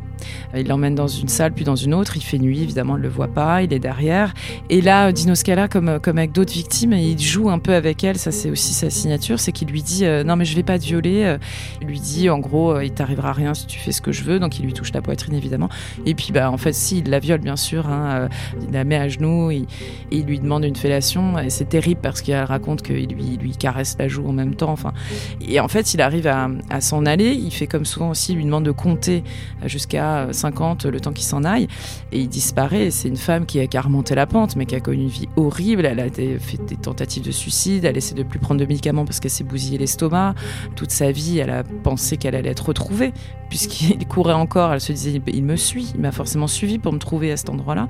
Il 0.56 0.68
l'emmène 0.68 0.96
dans 0.96 1.08
une 1.08 1.28
salle, 1.28 1.52
puis 1.52 1.66
dans 1.66 1.76
une 1.76 1.94
autre. 1.94 2.16
Il 2.16 2.22
fait 2.22 2.38
nuit, 2.38 2.62
évidemment, 2.62 2.94
on 2.94 2.98
ne 2.98 3.02
le 3.02 3.10
voit 3.10 3.28
pas. 3.28 3.62
Il 3.62 3.74
est 3.74 3.80
derrière. 3.80 4.34
Et 4.70 4.80
là, 4.80 5.12
Dino 5.12 5.36
Scala, 5.36 5.68
comme, 5.68 5.90
avec 5.90 6.32
d'autres 6.32 6.54
victimes, 6.54 6.94
il 6.94 7.20
joue 7.20 7.50
un 7.50 7.60
peu 7.60 7.74
avec 7.74 8.06
elle. 8.06 8.18
Ça, 8.18 8.32
c'est 8.32 8.50
aussi 8.50 8.74
sa 8.74 8.90
signature. 8.90 9.42
C'est 9.42 9.52
qu'il 9.52 9.68
lui 9.68 9.82
dit 9.82 10.06
Non, 10.26 10.38
mais 10.38 10.46
je 10.46 10.56
vais 10.56 10.64
pas 10.64 10.80
te 10.80 10.86
violer. 10.86 11.38
Il 11.82 11.88
lui 11.88 12.00
dit 12.00 12.30
En 12.30 12.40
gros, 12.40 12.80
il 12.80 12.92
t'arrivera 12.92 13.34
rien 13.34 13.54
si 13.54 13.66
tu 13.68 13.80
fais 13.80 13.92
ce 13.92 14.02
que 14.02 14.14
je 14.14 14.24
veux. 14.24 14.40
Donc, 14.40 14.60
il 14.60 14.66
lui 14.66 14.74
touche 14.74 14.94
la 14.94 15.02
poitrine, 15.02 15.34
évidemment. 15.34 15.68
Et 16.06 16.14
puis, 16.14 16.32
bah, 16.32 16.50
en 16.50 16.58
fait, 16.58 16.74
si, 16.74 17.00
il 17.00 17.10
la 17.10 17.20
viole, 17.20 17.42
bien 17.42 17.58
sûr. 17.58 17.90
Hein, 17.90 18.30
il 18.62 18.72
la 18.72 18.86
met 18.86 18.96
à 18.96 19.10
genoux. 19.10 19.52
Et, 19.52 19.66
il 20.12 20.26
lui 20.26 20.40
demande 20.40 20.64
une 20.64 20.73
fellation 20.78 21.38
et 21.40 21.50
c'est 21.50 21.66
terrible 21.66 22.02
parce 22.02 22.22
qu'elle 22.22 22.44
raconte 22.44 22.82
qu'il 22.82 23.08
lui, 23.08 23.56
caresse 23.58 23.96
la 24.00 24.08
joue 24.08 24.28
en 24.28 24.34
même 24.34 24.56
temps. 24.56 24.72
Enfin, 24.72 24.94
et 25.42 25.60
en 25.60 25.68
fait, 25.68 25.94
il 25.94 26.02
arrive 26.02 26.28
à, 26.28 26.50
s'en 26.82 27.06
aller. 27.06 27.34
Il 27.34 27.52
fait 27.52 27.68
comme 27.68 27.86
souvent 27.86 28.10
aussi, 28.10 28.34
il 28.34 28.38
lui 28.38 28.46
demande 28.46 28.66
de 28.66 28.72
compter 28.72 29.24
jusqu'à 29.66 30.26
là 30.26 30.34
50 30.34 30.86
le 30.86 31.00
temps 31.00 31.14
qu'il 31.14 31.26
s'en 31.26 31.44
aille. 31.44 31.68
Et 32.12 32.20
il 32.20 32.30
disparaît. 32.30 32.92
C'est 32.92 33.08
une 33.08 33.18
femme 33.18 33.46
qui 33.46 33.60
a, 33.60 33.68
qui 33.68 33.78
a 33.78 33.82
remonté 33.82 34.16
la 34.16 34.26
pente, 34.26 34.56
mais 34.56 34.66
qui 34.66 34.76
a 34.76 34.80
connu 34.80 35.04
une 35.04 35.08
vie 35.08 35.30
horrible. 35.36 35.86
Elle 35.86 36.00
a 36.00 36.10
fait 36.10 36.64
des 36.66 36.76
tentatives 36.76 37.24
de 37.24 37.32
suicide. 37.32 37.86
Elle 37.86 37.98
essaie 37.98 38.16
de 38.16 38.24
plus 38.24 38.40
prendre 38.40 38.60
de 38.60 38.66
médicaments 38.66 39.06
parce 39.06 39.20
qu'elle 39.20 39.32
s'est 39.32 39.44
bousillé 39.44 39.78
l'estomac. 39.78 40.36
Toute 40.76 40.92
sa 40.92 41.12
vie, 41.12 41.40
elle 41.40 41.50
a 41.50 41.64
pensé 41.64 42.18
qu'elle 42.18 42.36
allait 42.36 42.50
être 42.50 42.68
retrouvée, 42.68 43.14
puisqu'il 43.50 44.06
courait 44.08 44.34
encore. 44.34 44.74
Elle 44.74 44.82
se 44.82 44.92
disait, 44.92 45.22
il 45.28 45.44
me 45.44 45.56
suit, 45.56 45.92
il 45.96 46.02
m'a 46.02 46.12
forcément 46.12 46.48
suivi 46.48 46.80
pour 46.80 46.94
me 46.94 47.00
trouver 47.00 47.32
à 47.32 47.38
cet 47.38 47.50
endroit-là. 47.50 47.88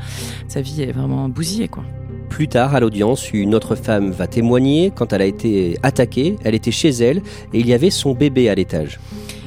Sa 0.47 0.61
vie 0.61 0.81
est 0.81 0.91
vraiment 0.91 1.29
bousillée, 1.29 1.67
quoi. 1.67 1.83
Plus 2.33 2.47
tard, 2.47 2.73
à 2.73 2.79
l'audience, 2.79 3.31
une 3.31 3.53
autre 3.53 3.75
femme 3.75 4.09
va 4.09 4.25
témoigner. 4.25 4.91
Quand 4.95 5.13
elle 5.13 5.21
a 5.21 5.25
été 5.25 5.77
attaquée, 5.83 6.35
elle 6.43 6.55
était 6.55 6.71
chez 6.71 6.89
elle 6.89 7.19
et 7.53 7.59
il 7.59 7.67
y 7.67 7.75
avait 7.75 7.91
son 7.91 8.15
bébé 8.15 8.49
à 8.49 8.55
l'étage. 8.55 8.99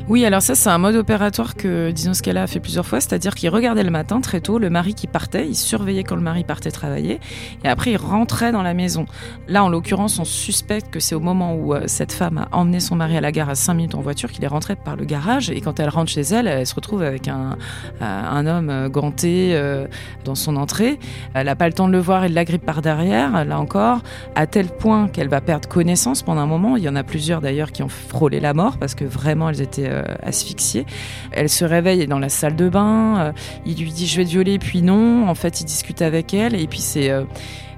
Oui, 0.09 0.25
alors 0.25 0.41
ça, 0.41 0.55
c'est 0.55 0.71
un 0.71 0.79
mode 0.79 0.95
opératoire 0.95 1.57
que 1.57 1.91
Dino 1.91 2.15
Scala 2.15 2.45
a 2.45 2.47
fait 2.47 2.61
plusieurs 2.61 2.87
fois, 2.87 3.01
c'est-à-dire 3.01 3.35
qu'il 3.35 3.51
regardait 3.51 3.83
le 3.83 3.91
matin 3.91 4.21
très 4.21 4.41
tôt 4.41 4.57
le 4.61 4.71
mari 4.71 4.95
qui 4.95 5.09
partait, 5.09 5.49
il 5.49 5.57
surveillait 5.57 6.05
quand 6.05 6.15
le 6.15 6.23
mari 6.23 6.45
partait 6.45 6.71
travailler, 6.71 7.19
et 7.65 7.69
après 7.69 7.91
il 7.91 7.97
rentrait 7.97 8.53
dans 8.53 8.63
la 8.63 8.73
maison. 8.73 9.07
Là, 9.49 9.65
en 9.65 9.69
l'occurrence, 9.69 10.21
on 10.21 10.25
suspecte 10.25 10.93
que 10.93 11.01
c'est 11.01 11.17
au 11.17 11.21
moment 11.21 11.57
où 11.57 11.75
euh, 11.75 11.83
cette 11.87 12.13
femme 12.13 12.39
a 12.39 12.57
emmené 12.57 12.79
son 12.79 12.95
mari 12.95 13.17
à 13.17 13.21
la 13.21 13.33
gare 13.33 13.51
à 13.51 13.57
5 13.57 13.75
minutes 13.75 13.95
en 13.97 14.01
voiture 14.01 14.31
qu'il 14.31 14.45
est 14.45 14.49
rentré 14.49 14.77
par 14.77 14.95
le 14.95 15.05
garage, 15.05 15.51
et 15.51 15.61
quand 15.61 15.81
elle 15.81 15.89
rentre 15.89 16.13
chez 16.13 16.21
elle, 16.21 16.47
elle 16.47 16.69
se 16.69 16.77
retrouve 16.77 17.03
avec 17.03 17.27
un, 17.27 17.59
euh, 18.01 18.59
homme 18.59 18.71
euh, 18.71 18.89
ganté 18.89 19.61
dans 20.25 20.37
son 20.37 20.55
entrée. 20.55 21.01
Elle 21.35 21.47
n'a 21.47 21.57
pas 21.57 21.67
le 21.67 21.73
temps 21.73 21.89
de 21.89 21.93
le 21.93 21.99
voir, 21.99 22.23
elle 22.23 22.35
l'agrippe 22.35 22.65
par 22.65 22.81
derrière, 22.81 23.45
là 23.45 23.59
encore, 23.59 24.03
à 24.37 24.47
tel 24.47 24.69
point 24.69 25.09
qu'elle 25.09 25.29
va 25.29 25.41
perdre 25.41 25.69
connaissance 25.69 26.23
pendant 26.23 26.43
un 26.43 26.47
moment. 26.47 26.77
Il 26.77 26.85
y 26.85 26.89
en 26.89 26.95
a 26.95 27.03
plusieurs 27.03 27.41
d'ailleurs 27.41 27.73
qui 27.73 27.83
ont 27.83 27.89
frôlé 27.89 28.39
la 28.39 28.55
mort 28.55 28.79
parce 28.79 28.95
que 28.95 29.05
vraiment 29.05 29.51
elles 29.51 29.61
étaient 29.61 29.96
asphyxiée. 30.23 30.87
Elle 31.33 31.49
se 31.49 31.65
réveille 31.65 32.07
dans 32.07 32.19
la 32.19 32.29
salle 32.29 32.57
de 32.57 32.69
bain. 32.69 33.19
Euh, 33.19 33.33
il 33.65 33.76
lui 33.76 33.93
dit 33.93 34.07
je 34.07 34.17
vais 34.17 34.25
te 34.25 34.31
violer, 34.31 34.59
puis 34.59 34.83
non. 34.83 35.29
En 35.29 35.35
fait, 35.35 35.61
il 35.61 35.65
discute 35.65 36.03
avec 36.03 36.35
elle 36.35 36.55
et 36.55 36.67
puis 36.67 36.81
c'est 36.81 37.11
euh, 37.11 37.25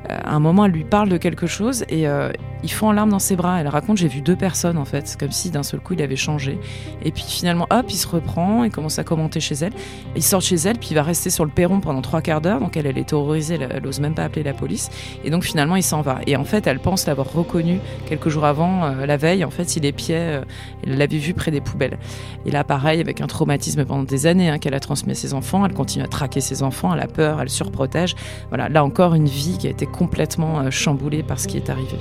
à 0.09 0.35
un 0.35 0.41
moment, 0.41 0.65
elle 0.65 0.73
lui 0.73 0.85
parle 0.85 1.09
de 1.09 1.17
quelque 1.17 1.47
chose 1.47 1.85
et 1.89 2.09
euh, 2.09 2.31
il 2.63 2.71
fond 2.71 2.89
en 2.89 2.93
larmes 2.93 3.11
dans 3.11 3.19
ses 3.19 3.37
bras. 3.37 3.61
Elle 3.61 3.69
raconte 3.69 3.99
J'ai 3.99 4.09
vu 4.09 4.21
deux 4.21 4.37
personnes 4.37 4.79
en 4.79 4.85
fait, 4.85 5.17
comme 5.19 5.31
si 5.31 5.51
d'un 5.51 5.63
seul 5.63 5.81
coup 5.81 5.95
il 5.95 6.03
avait 6.03 6.17
changé. 6.17 6.59
Et 7.05 7.13
puis 7.13 7.25
finalement, 7.27 7.67
hop, 7.71 7.87
il 7.89 7.97
se 7.97 8.07
reprend 8.07 8.65
et 8.65 8.71
commence 8.71 8.99
à 8.99 9.05
commenter 9.05 9.41
chez 9.41 9.55
elle. 9.57 9.73
Il 10.17 10.23
sort 10.23 10.41
chez 10.41 10.57
elle, 10.57 10.79
puis 10.79 10.91
il 10.91 10.95
va 10.95 11.03
rester 11.03 11.31
sur 11.31 11.45
le 11.45 11.51
perron 11.51 11.81
pendant 11.81 12.03
trois 12.03 12.23
quarts 12.23 12.41
d'heure. 12.41 12.61
Donc 12.61 12.77
elle, 12.77 12.87
elle 12.87 12.99
est 12.99 13.09
terrorisée, 13.09 13.59
elle, 13.61 13.83
n'ose 13.83 14.01
même 14.01 14.15
pas 14.15 14.25
appeler 14.25 14.43
la 14.43 14.55
police. 14.55 14.91
Et 15.25 15.31
donc 15.31 15.45
finalement, 15.45 15.77
il 15.77 15.83
s'en 15.83 16.01
va. 16.01 16.21
Et 16.27 16.37
en 16.37 16.45
fait, 16.45 16.67
elle 16.67 16.81
pense 16.81 17.07
l'avoir 17.07 17.33
reconnu 17.33 17.81
quelques 18.07 18.29
jours 18.29 18.45
avant, 18.45 18.85
euh, 18.85 19.07
la 19.07 19.17
veille. 19.17 19.45
En 19.45 19.51
fait, 19.51 19.77
il 19.77 19.93
pieds, 19.93 20.17
euh, 20.17 20.45
elle 20.85 20.99
l'avait 20.99 21.19
vu 21.19 21.35
près 21.35 21.51
des 21.51 21.61
poubelles. 21.61 21.99
Et 22.47 22.51
là, 22.51 22.65
pareil, 22.65 23.01
avec 23.01 23.21
un 23.21 23.27
traumatisme 23.27 23.85
pendant 23.85 24.03
des 24.03 24.27
années 24.27 24.51
hein, 24.51 24.59
qu'elle 24.59 24.75
a 24.75 24.81
transmis 24.81 25.13
à 25.13 25.15
ses 25.15 25.35
enfants, 25.35 25.65
elle 25.65 25.73
continue 25.73 26.05
à 26.05 26.09
traquer 26.09 26.41
ses 26.41 26.63
enfants, 26.63 26.93
elle 26.95 27.01
a 27.01 27.07
peur, 27.07 27.41
elle 27.41 27.49
surprotège. 27.49 28.15
Voilà, 28.49 28.69
là 28.69 28.85
encore, 28.85 29.15
une 29.15 29.29
vie 29.29 29.57
qui 29.59 29.67
a 29.67 29.71
été 29.71 29.87
complètement 29.99 30.61
euh, 30.61 30.71
chamboulé 30.71 31.25
par 31.25 31.41
ce 31.41 31.49
qui 31.49 31.57
est 31.57 31.71
arrivé. 31.71 31.99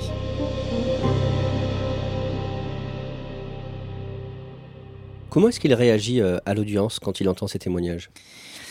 Comment 5.30 5.48
est-ce 5.48 5.58
qu'il 5.58 5.74
réagit 5.74 6.20
euh, 6.20 6.38
à 6.46 6.54
l'audience 6.54 7.00
quand 7.00 7.20
il 7.20 7.28
entend 7.28 7.48
ces 7.48 7.58
témoignages? 7.58 8.10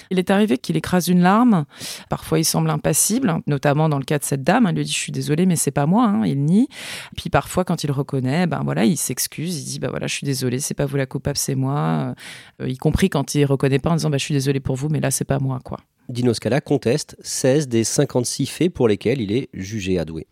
Il 0.10 0.20
est 0.20 0.32
arrivé 0.32 0.58
qu'il 0.58 0.78
écrase 0.78 1.10
une 1.10 1.20
larme. 1.20 1.66
Parfois, 2.10 2.40
il 2.40 2.46
semble 2.46 2.70
impassible, 2.70 3.42
notamment 3.46 3.90
dans 3.90 3.98
le 3.98 4.06
cas 4.06 4.18
de 4.18 4.24
cette 4.24 4.42
dame. 4.44 4.66
Elle 4.66 4.76
lui 4.76 4.86
dit 4.86 4.94
Je 4.94 4.98
suis 4.98 5.12
désolé, 5.12 5.46
mais 5.46 5.58
c'est 5.58 5.72
pas 5.72 5.86
moi. 5.86 6.06
Hein. 6.06 6.26
Il 6.26 6.46
nie. 6.46 6.70
Puis 7.18 7.30
parfois, 7.30 7.66
quand 7.66 7.84
il 7.84 7.92
reconnaît, 7.92 8.48
ben 8.48 8.62
voilà, 8.64 8.86
il 8.86 8.96
s'excuse. 8.96 9.60
Il 9.60 9.66
dit 9.66 9.80
bah 9.80 9.90
voilà, 9.90 10.08
je 10.08 10.14
suis 10.14 10.26
désolé, 10.26 10.60
c'est 10.60 10.74
pas 10.74 10.86
vous 10.86 10.96
la 10.96 11.06
coupable, 11.06 11.38
c'est 11.38 11.56
moi. 11.56 12.16
Euh, 12.62 12.70
y 12.70 12.78
compris 12.78 13.10
quand 13.10 13.36
il 13.36 13.44
reconnaît 13.44 13.80
pas 13.80 13.90
en 13.90 13.96
disant 13.96 14.10
bah, 14.10 14.18
Je 14.18 14.24
suis 14.24 14.34
désolé 14.34 14.62
pour 14.62 14.78
vous, 14.78 14.88
mais 14.88 15.02
là, 15.02 15.12
c'est 15.12 15.26
pas 15.26 15.40
moi. 15.40 15.60
quoi. 15.62 15.80
Dino 16.10 16.34
Scala 16.34 16.62
conteste 16.62 17.18
16 17.22 17.68
des 17.68 17.84
56 17.84 18.46
faits 18.46 18.74
pour 18.74 18.88
lesquels 18.88 19.22
il 19.22 19.32
est 19.32 19.50
jugé 19.54 20.00
adoué. 20.00 20.28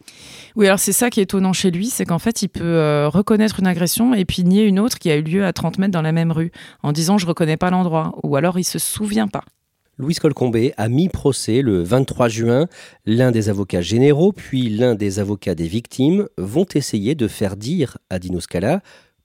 Oui, 0.55 0.67
alors 0.67 0.79
c'est 0.79 0.94
ça 0.94 1.10
qui 1.10 1.20
est 1.20 1.24
étonnant 1.24 1.53
chez 1.53 1.72
lui, 1.72 1.88
c'est 1.88 2.05
qu'en 2.05 2.20
fait, 2.20 2.41
il 2.41 2.48
peut 2.48 2.63
euh, 2.63 3.10
reconnaître 3.10 3.60
une 3.60 3.67
agression 3.67 4.13
et 4.13 4.25
puis 4.25 4.44
nier 4.44 4.63
une 4.63 4.79
autre 4.79 5.00
qui 5.00 5.12
a 5.12 5.15
eu 5.15 5.22
lieu 5.22 5.46
à 5.46 5.53
30 5.53 5.77
mètres 5.77 5.91
dans 5.91 6.01
la 6.01 6.12
même 6.12 6.32
rue, 6.32 6.51
en 6.84 6.91
disant 6.91 7.17
je 7.17 7.27
reconnais 7.27 7.58
pas 7.58 7.70
l'endroit, 7.70 8.17
ou 8.24 8.36
alors 8.36 8.58
il 8.58 8.63
se 8.63 8.79
souvient 8.79 9.27
pas. 9.27 9.44
Louis 9.98 10.15
Colcombé 10.15 10.74
a 10.75 10.89
mis 10.89 11.08
procès 11.08 11.62
le 11.62 11.82
23 11.82 12.27
juin. 12.27 12.67
L'un 13.05 13.32
des 13.32 13.48
avocats 13.48 13.82
généraux, 13.82 14.34
puis 14.34 14.70
l'un 14.70 14.94
des 14.94 15.20
avocats 15.20 15.55
des 15.55 15.67
victimes 15.67 16.27
vont 16.38 16.65
essayer 16.74 17.15
de 17.15 17.29
faire 17.29 17.55
dire 17.55 17.98
à 18.10 18.20
Dino 18.20 18.41
Scala 18.41 18.82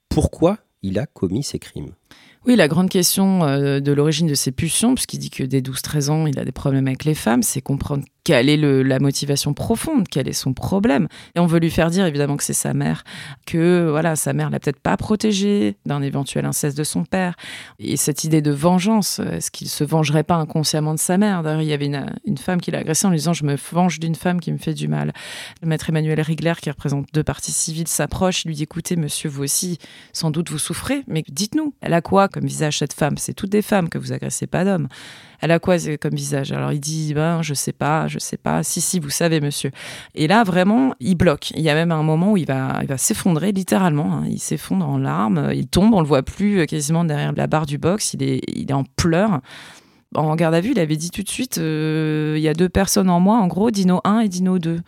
pourquoi 0.07 0.59
il 0.81 0.97
a 0.97 1.05
commis 1.05 1.43
ces 1.43 1.59
crimes. 1.59 1.91
Oui, 2.47 2.55
la 2.55 2.67
grande 2.67 2.89
question 2.89 3.43
euh, 3.43 3.79
de 3.79 3.91
l'origine 3.91 4.25
de 4.25 4.33
ces 4.33 4.51
pulsions, 4.51 4.95
puisqu'il 4.95 5.19
dit 5.19 5.29
que 5.29 5.43
dès 5.43 5.61
12-13 5.61 6.09
ans, 6.09 6.25
il 6.25 6.39
a 6.39 6.45
des 6.45 6.51
problèmes 6.51 6.87
avec 6.87 7.05
les 7.05 7.13
femmes, 7.13 7.43
c'est 7.43 7.61
comprendre 7.61 8.03
quelle 8.23 8.49
est 8.49 8.57
la 8.57 8.99
motivation 8.99 9.53
profonde, 9.53 10.07
quel 10.09 10.27
est 10.27 10.33
son 10.33 10.53
problème. 10.53 11.07
Et 11.35 11.39
on 11.39 11.45
veut 11.45 11.59
lui 11.59 11.71
faire 11.71 11.89
dire 11.89 12.05
évidemment 12.05 12.37
que 12.37 12.43
c'est 12.43 12.53
sa 12.53 12.73
mère, 12.73 13.03
que 13.45 13.87
voilà, 13.89 14.15
sa 14.15 14.33
mère 14.33 14.49
l'a 14.49 14.59
peut-être 14.59 14.79
pas 14.79 14.95
protégé 14.97 15.77
d'un 15.85 16.01
éventuel 16.01 16.45
inceste 16.45 16.77
de 16.77 16.83
son 16.83 17.03
père. 17.03 17.35
Et 17.79 17.97
cette 17.97 18.23
idée 18.23 18.41
de 18.41 18.51
vengeance, 18.51 19.19
est-ce 19.19 19.49
qu'il 19.49 19.69
se 19.69 19.83
vengerait 19.83 20.23
pas 20.23 20.35
inconsciemment 20.35 20.93
de 20.93 20.99
sa 20.99 21.17
mère? 21.17 21.41
D'ailleurs, 21.41 21.61
il 21.61 21.67
y 21.67 21.73
avait 21.73 21.87
une, 21.87 22.37
femme 22.37 22.61
qui 22.61 22.71
l'a 22.71 22.79
agressé 22.79 23.05
en 23.05 23.09
lui 23.09 23.17
disant 23.17 23.33
je 23.33 23.45
me 23.45 23.55
venge 23.71 23.99
d'une 23.99 24.15
femme 24.15 24.39
qui 24.39 24.51
me 24.51 24.57
fait 24.57 24.73
du 24.73 24.87
mal. 24.87 25.13
Le 25.61 25.67
maître 25.67 25.89
Emmanuel 25.89 26.19
Rigler, 26.21 26.53
qui 26.61 26.69
représente 26.69 27.07
deux 27.13 27.23
parties 27.23 27.51
civiles, 27.51 27.87
s'approche, 27.87 28.45
lui 28.45 28.55
dit 28.55 28.63
écoutez, 28.63 28.95
monsieur, 28.95 29.29
vous 29.29 29.43
aussi, 29.43 29.77
sans 30.13 30.31
doute 30.31 30.49
vous 30.49 30.59
souffrez, 30.59 31.03
mais 31.07 31.23
dites-nous, 31.27 31.73
elle 31.81 31.93
a 31.93 32.01
quoi 32.01 32.27
comme 32.27 32.45
visage 32.45 32.79
cette 32.79 32.93
femme? 32.93 33.17
C'est 33.17 33.33
toutes 33.33 33.51
des 33.51 33.61
femmes 33.61 33.89
que 33.89 33.97
vous 33.97 34.13
agressez, 34.13 34.47
pas 34.47 34.63
d'hommes. 34.63 34.87
Elle 35.41 35.51
a 35.51 35.59
quoi 35.59 35.75
comme 35.99 36.15
visage 36.15 36.51
Alors 36.51 36.71
il 36.71 36.79
dit 36.79 37.13
ben 37.13 37.41
je 37.41 37.53
sais 37.53 37.73
pas, 37.73 38.07
je 38.07 38.19
sais 38.19 38.37
pas. 38.37 38.63
Si 38.63 38.79
si, 38.81 38.99
vous 38.99 39.09
savez 39.09 39.41
monsieur. 39.41 39.71
Et 40.15 40.27
là 40.27 40.43
vraiment, 40.43 40.93
il 40.99 41.15
bloque. 41.15 41.51
Il 41.51 41.61
y 41.61 41.69
a 41.69 41.73
même 41.73 41.91
un 41.91 42.03
moment 42.03 42.33
où 42.33 42.37
il 42.37 42.45
va 42.45 42.79
il 42.81 42.87
va 42.87 42.97
s'effondrer 42.97 43.51
littéralement. 43.51 44.17
Hein. 44.17 44.23
Il 44.29 44.39
s'effondre 44.39 44.87
en 44.87 44.97
larmes, 44.97 45.49
il 45.53 45.67
tombe, 45.67 45.93
on 45.93 46.01
le 46.01 46.07
voit 46.07 46.23
plus 46.23 46.59
euh, 46.59 46.65
quasiment 46.65 47.03
derrière 47.03 47.33
la 47.33 47.47
barre 47.47 47.65
du 47.65 47.77
box. 47.77 48.13
Il 48.13 48.23
est 48.23 48.41
il 48.47 48.69
est 48.69 48.73
en 48.73 48.83
pleurs 48.83 49.41
en 50.15 50.35
garde 50.35 50.53
à 50.53 50.61
vue, 50.61 50.71
il 50.71 50.79
avait 50.79 50.97
dit 50.97 51.09
tout 51.09 51.23
de 51.23 51.29
suite 51.29 51.57
euh, 51.57 52.35
il 52.37 52.41
y 52.41 52.49
a 52.49 52.53
deux 52.53 52.67
personnes 52.67 53.09
en 53.09 53.19
moi, 53.19 53.37
en 53.37 53.47
gros, 53.47 53.71
Dino 53.71 54.01
1 54.03 54.19
et 54.21 54.29
Dino 54.29 54.59
2. 54.59 54.81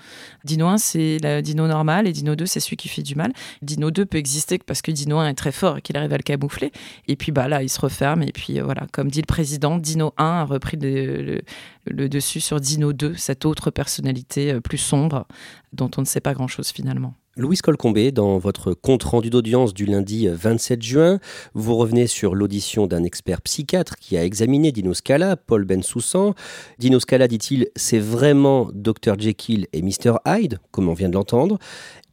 Dino 0.43 0.67
1, 0.67 0.77
c'est 0.77 1.17
la 1.21 1.41
Dino 1.41 1.65
normal 1.67 2.07
et 2.07 2.11
Dino 2.11 2.35
2, 2.35 2.45
c'est 2.45 2.59
celui 2.59 2.75
qui 2.75 2.89
fait 2.89 3.03
du 3.03 3.15
mal. 3.15 3.31
Dino 3.61 3.89
2 3.89 4.05
peut 4.05 4.17
exister 4.17 4.57
parce 4.57 4.81
que 4.81 4.91
Dino 4.91 5.19
1 5.19 5.29
est 5.29 5.33
très 5.33 5.53
fort 5.53 5.77
et 5.77 5.81
qu'il 5.81 5.95
arrive 5.95 6.11
à 6.11 6.17
le 6.17 6.23
camoufler. 6.23 6.71
Et 7.07 7.15
puis 7.15 7.31
bah, 7.31 7.47
là, 7.47 7.63
il 7.63 7.69
se 7.69 7.79
referme. 7.79 8.23
Et 8.23 8.33
puis 8.33 8.59
euh, 8.59 8.63
voilà, 8.63 8.85
comme 8.91 9.09
dit 9.09 9.21
le 9.21 9.25
président, 9.25 9.77
Dino 9.77 10.13
1 10.17 10.25
a 10.25 10.43
repris 10.43 10.77
le, 10.77 11.41
le 11.87 12.09
dessus 12.09 12.41
sur 12.41 12.59
Dino 12.59 12.91
2, 12.91 13.15
cette 13.15 13.45
autre 13.45 13.71
personnalité 13.71 14.51
euh, 14.51 14.59
plus 14.59 14.77
sombre 14.77 15.25
dont 15.71 15.89
on 15.97 16.01
ne 16.01 16.05
sait 16.05 16.21
pas 16.21 16.33
grand-chose 16.33 16.69
finalement. 16.69 17.13
Louise 17.35 17.63
Colcombé, 17.63 18.11
dans 18.11 18.37
votre 18.37 18.75
compte-rendu 18.75 19.31
d'audience 19.31 19.73
du 19.73 19.87
lundi 19.87 20.27
27 20.27 20.83
juin, 20.83 21.19
vous 21.55 21.75
revenez 21.75 22.05
sur 22.05 22.35
l'audition 22.35 22.85
d'un 22.85 23.03
expert 23.03 23.41
psychiatre 23.41 23.95
qui 23.95 24.15
a 24.17 24.23
examiné 24.23 24.71
Dino 24.71 24.93
Scala, 24.93 25.35
Paul 25.35 25.65
Bensoussan. 25.65 26.35
Dino 26.77 26.99
Scala, 26.99 27.27
dit-il, 27.27 27.69
c'est 27.75 27.97
vraiment 27.97 28.69
Dr 28.71 29.17
Jekyll 29.17 29.65
et 29.73 29.81
Mr 29.81 30.17
Hyde, 30.27 30.59
comme 30.69 30.89
on 30.89 30.93
vient 30.93 31.09
de 31.09 31.15
l'entendre. 31.15 31.57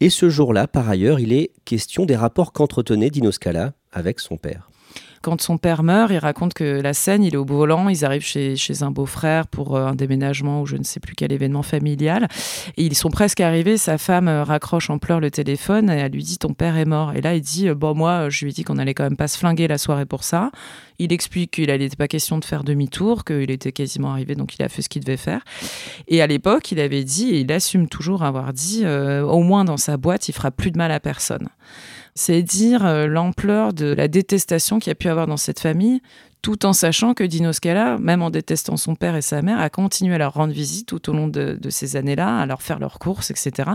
Et 0.01 0.09
ce 0.09 0.31
jour-là, 0.31 0.67
par 0.67 0.89
ailleurs, 0.89 1.21
il 1.21 1.35
est 1.35 1.51
question 1.67 2.07
des 2.07 2.17
rapports 2.17 2.55
qu'entretenait 2.55 3.11
Dino 3.11 3.31
Scala 3.31 3.75
avec 3.93 4.21
son 4.21 4.39
père. 4.39 4.70
Quand 5.23 5.39
son 5.43 5.59
père 5.59 5.83
meurt, 5.83 6.11
il 6.11 6.17
raconte 6.17 6.55
que 6.55 6.81
la 6.81 6.95
scène, 6.95 7.23
il 7.23 7.35
est 7.35 7.37
au 7.37 7.45
volant, 7.45 7.91
ils 7.91 8.07
arrivent 8.07 8.25
chez, 8.25 8.57
un 8.81 8.91
beau-frère 8.91 9.47
pour 9.49 9.77
euh, 9.77 9.85
un 9.85 9.95
déménagement 9.95 10.63
ou 10.63 10.67
je 10.67 10.79
ne 10.79 10.83
sais 10.83 10.99
plus 10.99 11.15
quel 11.15 11.31
événement 11.31 11.63
familial. 11.63 12.27
Et 12.79 12.85
ils 12.85 12.95
sont 12.95 13.11
presque 13.11 13.41
arrivés, 13.41 13.77
sa 13.77 13.99
femme 13.99 14.29
euh, 14.29 14.45
raccroche 14.45 14.89
en 14.89 14.97
pleurs 14.97 15.21
le 15.21 15.31
téléphone 15.31 15.91
et 15.91 15.99
elle 15.99 16.13
lui 16.13 16.23
dit 16.23 16.39
ton 16.39 16.55
père 16.55 16.79
est 16.79 16.87
mort. 16.87 17.13
Et 17.15 17.21
là, 17.21 17.35
il 17.35 17.43
dit, 17.43 17.69
euh, 17.69 17.75
bon 17.75 17.95
moi, 17.95 18.31
je 18.31 18.47
lui 18.47 18.53
ai 18.53 18.55
dit 18.55 18.65
qu'on 18.65 18.79
allait 18.79 18.95
quand 18.95 19.05
même 19.05 19.19
pas 19.19 19.29
se 19.29 19.37
flinguer 19.37 19.69
la 19.69 19.77
soirée 19.77 20.07
pour 20.07 20.25
ça. 20.25 20.51
Il 20.99 21.13
explique 21.13 21.51
qu'il 21.51 21.67
n'était 21.67 21.97
pas 21.97 22.09
question 22.09 22.39
de 22.39 22.45
faire 22.47 22.65
demi-tour, 22.65 23.27
qu'il 23.27 23.51
était 23.51 23.73
quasiment 23.73 24.13
arrivé, 24.13 24.35
donc 24.35 24.55
il 24.55 24.63
a 24.63 24.71
fait 24.71 24.81
ce 24.81 24.89
qu'il 24.89 25.05
devait 25.05 25.19
faire. 25.19 25.43
Et 26.09 26.23
à 26.23 26.27
l'époque, 26.27 26.73
il 26.73 26.81
avait 26.81 27.05
dit, 27.05 27.29
et 27.29 27.41
il 27.41 27.53
assume 27.53 27.89
toujours 27.89 28.23
avoir 28.23 28.55
dit, 28.55 28.87
au 28.87 29.41
moins 29.41 29.65
dans 29.65 29.79
sa 29.79 29.97
boîte, 29.97 30.29
il 30.29 30.33
fera 30.33 30.51
plus 30.51 30.71
de 30.71 30.77
mal 30.77 30.93
à 30.93 31.01
personne. 31.01 31.49
C'est 32.14 32.42
dire 32.42 32.85
euh, 32.85 33.07
l'ampleur 33.07 33.73
de 33.73 33.87
la 33.87 34.09
détestation 34.09 34.79
qu'il 34.79 34.90
y 34.90 34.92
a 34.92 34.96
pu 34.96 35.09
avoir 35.09 35.27
dans 35.27 35.37
cette 35.37 35.61
famille, 35.61 36.01
tout 36.42 36.64
en 36.64 36.73
sachant 36.73 37.14
que 37.14 37.25
Dino 37.25 37.53
Scala, 37.53 37.99
même 37.99 38.23
en 38.23 38.31
détestant 38.31 38.77
son 38.77 38.94
père 38.94 39.14
et 39.16 39.23
sa 39.23 39.42
mère, 39.42 39.61
a 39.61 39.68
continué 39.68 40.14
à 40.14 40.18
leur 40.18 40.35
rendre 40.35 40.53
visite 40.53 40.88
tout 40.88 41.11
au 41.11 41.12
long 41.12 41.29
de, 41.29 41.59
ces 41.68 41.96
années-là, 41.96 42.38
à 42.38 42.46
leur 42.46 42.62
faire 42.62 42.79
leurs 42.79 42.99
courses, 42.99 43.31
etc., 43.31 43.70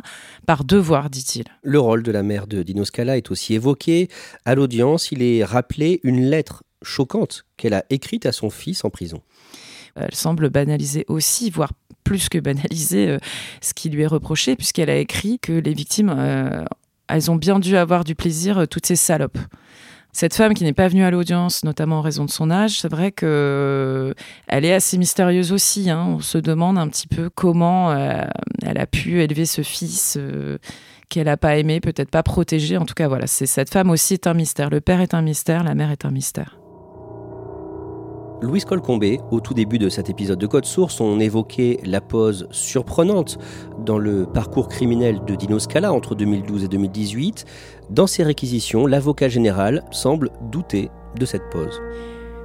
par 0.48 0.64
devoir, 0.64 1.10
dit-il. 1.10 1.46
Le 1.62 1.80
rôle 1.80 2.04
de 2.04 2.12
la 2.12 2.24
mère 2.24 2.48
de 2.48 2.64
Dino 2.64 2.84
Scala 2.84 3.18
est 3.18 3.30
aussi 3.30 3.54
évoqué. 3.54 4.10
À 4.46 4.56
l'audience, 4.56 5.12
il 5.12 5.22
est 5.22 5.44
rappelé 5.44 6.00
une 6.04 6.22
lettre 6.22 6.64
choquante 6.82 7.46
qu'elle 7.58 7.74
a 7.74 7.86
écrite 7.90 8.26
à 8.26 8.32
son 8.32 8.50
fils 8.50 8.84
en 8.84 8.90
prison. 8.90 9.22
Elle 9.96 10.14
semble 10.14 10.50
banaliser 10.50 11.06
aussi, 11.08 11.50
voire 11.50 11.72
plus 12.04 12.30
que 12.30 12.38
banaliser 12.38 13.10
euh, 13.10 13.20
ce 13.62 13.74
qui 13.74 13.90
lui 13.90 14.04
est 14.04 14.08
reproché, 14.08 14.56
puisqu'elle 14.56 14.90
a 14.90 14.98
écrit 14.98 15.40
que 15.40 15.54
les 15.54 15.74
victimes 15.74 16.14
euh, 16.16 16.66
elles 17.08 17.32
ont 17.32 17.36
bien 17.36 17.60
dû 17.60 17.78
avoir 17.78 18.04
du 18.04 18.16
plaisir, 18.16 18.60
euh, 18.60 18.66
toutes 18.66 18.86
ces 18.86 18.96
salopes. 18.96 19.38
Cette 20.16 20.34
femme 20.34 20.54
qui 20.54 20.64
n'est 20.64 20.72
pas 20.72 20.88
venue 20.88 21.04
à 21.04 21.12
l'audience, 21.12 21.66
notamment 21.66 21.98
en 21.98 22.02
raison 22.02 22.24
de 22.24 22.30
son 22.30 22.50
âge, 22.50 22.80
c'est 22.80 22.88
vrai 22.88 23.12
que 23.12 24.16
elle 24.48 24.64
est 24.64 24.74
assez 24.74 24.98
mystérieuse 24.98 25.52
aussi. 25.52 25.90
Hein. 25.90 26.06
On 26.08 26.20
se 26.22 26.38
demande 26.38 26.78
un 26.78 26.88
petit 26.88 27.08
peu 27.08 27.30
comment 27.30 27.92
euh, 27.92 28.24
elle 28.66 28.78
a 28.78 28.86
pu 28.86 29.22
élever 29.22 29.46
ce 29.46 29.62
fils 29.62 30.16
euh, 30.18 30.58
qu'elle 31.10 31.26
n'a 31.26 31.36
pas 31.36 31.58
aimé, 31.58 31.82
peut-être 31.82 32.10
pas 32.10 32.24
protégé. 32.24 32.78
En 32.78 32.86
tout 32.86 32.94
cas, 32.94 33.10
voilà, 33.10 33.28
c'est 33.28 33.46
cette 33.46 33.70
femme 33.70 33.90
aussi 33.90 34.14
est 34.14 34.26
un 34.26 34.34
mystère. 34.34 34.70
Le 34.70 34.80
père 34.80 35.02
est 35.02 35.14
un 35.14 35.22
mystère, 35.22 35.66
la 35.66 35.76
mère 35.76 35.92
est 35.92 36.06
un 36.06 36.12
mystère. 36.12 36.58
Louise 38.46 38.64
Colcombé, 38.64 39.20
au 39.32 39.40
tout 39.40 39.56
début 39.56 39.80
de 39.80 39.90
cet 39.90 40.10
épisode 40.10 40.38
de 40.38 40.46
Code 40.46 40.66
Source, 40.66 41.02
on 41.02 41.20
évoquait 41.20 41.80
la 41.84 42.00
pause 42.00 42.48
surprenante 42.52 43.40
dans 43.84 43.98
le 43.98 44.28
parcours 44.28 44.68
criminel 44.68 45.20
de 45.26 45.34
Dino 45.34 45.58
Scala 45.58 45.92
entre 45.92 46.14
2012 46.14 46.64
et 46.64 46.68
2018. 46.68 47.46
Dans 47.90 48.06
ses 48.06 48.24
réquisitions, 48.24 48.86
l'avocat 48.86 49.30
général 49.30 49.84
semble 49.90 50.30
douter 50.52 50.92
de 51.18 51.26
cette 51.26 51.50
pause. 51.50 51.82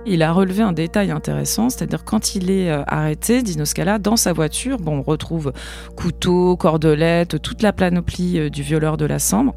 Il 0.07 0.23
a 0.23 0.33
relevé 0.33 0.63
un 0.63 0.73
détail 0.73 1.11
intéressant, 1.11 1.69
c'est-à-dire 1.69 2.05
quand 2.05 2.35
il 2.35 2.51
est 2.51 2.71
euh, 2.71 2.83
arrêté, 2.87 3.43
Dino 3.43 3.67
Scala, 3.67 3.99
dans 3.99 4.17
sa 4.17 4.33
voiture, 4.33 4.79
bon, 4.79 5.01
on 5.01 5.03
retrouve 5.03 5.53
couteau, 5.97 6.57
cordelette, 6.57 7.43
toute 7.43 7.61
la 7.61 7.75
panoplie 7.75 8.39
euh, 8.39 8.49
du 8.49 8.63
violeur 8.63 8.97
de 8.97 9.05
la 9.05 9.19
Sambre, 9.19 9.55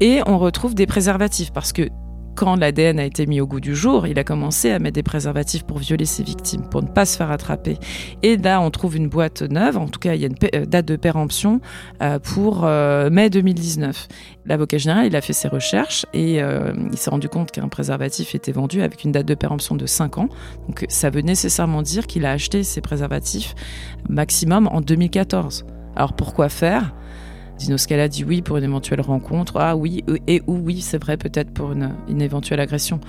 et 0.00 0.20
on 0.26 0.38
retrouve 0.38 0.74
des 0.74 0.86
préservatifs, 0.86 1.52
parce 1.52 1.72
que 1.72 1.88
quand 2.34 2.56
l'ADN 2.56 2.98
a 2.98 3.04
été 3.04 3.26
mis 3.26 3.40
au 3.40 3.46
goût 3.46 3.60
du 3.60 3.74
jour, 3.74 4.06
il 4.06 4.18
a 4.18 4.24
commencé 4.24 4.70
à 4.70 4.78
mettre 4.78 4.94
des 4.94 5.02
préservatifs 5.02 5.64
pour 5.64 5.78
violer 5.78 6.04
ses 6.04 6.22
victimes, 6.22 6.62
pour 6.68 6.82
ne 6.82 6.88
pas 6.88 7.04
se 7.04 7.16
faire 7.16 7.30
attraper. 7.30 7.78
Et 8.22 8.36
là, 8.36 8.60
on 8.60 8.70
trouve 8.70 8.96
une 8.96 9.08
boîte 9.08 9.42
neuve, 9.42 9.76
en 9.76 9.88
tout 9.88 10.00
cas, 10.00 10.14
il 10.14 10.20
y 10.20 10.24
a 10.24 10.28
une 10.28 10.36
euh, 10.54 10.66
date 10.66 10.86
de 10.86 10.96
péremption 10.96 11.60
euh, 12.02 12.18
pour 12.18 12.64
euh, 12.64 13.10
mai 13.10 13.30
2019. 13.30 14.08
L'avocat 14.46 14.78
général, 14.78 15.06
il 15.06 15.16
a 15.16 15.20
fait 15.20 15.32
ses 15.32 15.48
recherches 15.48 16.04
et 16.12 16.34
il 16.34 16.98
s'est 16.98 17.08
rendu 17.08 17.30
compte 17.30 17.50
qu'un 17.50 17.68
préservatif 17.68 18.34
était 18.34 18.52
vendu 18.52 18.82
avec 18.82 19.04
une 19.04 19.12
date 19.12 19.26
de 19.26 19.34
péremption 19.34 19.74
de 19.74 19.86
5 19.86 20.18
ans. 20.18 20.28
Donc 20.68 20.84
ça 20.88 21.08
veut 21.08 21.22
nécessairement 21.22 21.80
dire 21.80 22.06
qu'il 22.06 22.26
a 22.26 22.30
acheté 22.30 22.62
ses 22.62 22.82
préservatifs 22.82 23.54
maximum 24.10 24.68
en 24.70 24.82
2014. 24.82 25.64
Alors 25.96 26.12
pourquoi 26.12 26.50
faire? 26.50 26.92
Dino 27.58 27.76
Scala 27.78 28.08
dit 28.08 28.24
oui 28.24 28.42
pour 28.42 28.56
une 28.56 28.64
éventuelle 28.64 29.00
rencontre. 29.00 29.54
Ah 29.58 29.76
oui, 29.76 30.04
et 30.26 30.42
ou 30.46 30.56
oui, 30.56 30.80
c'est 30.80 30.98
vrai, 30.98 31.16
peut-être 31.16 31.50
pour 31.52 31.72
une, 31.72 31.90
une 32.08 32.22
éventuelle 32.22 32.60
agression. 32.60 33.00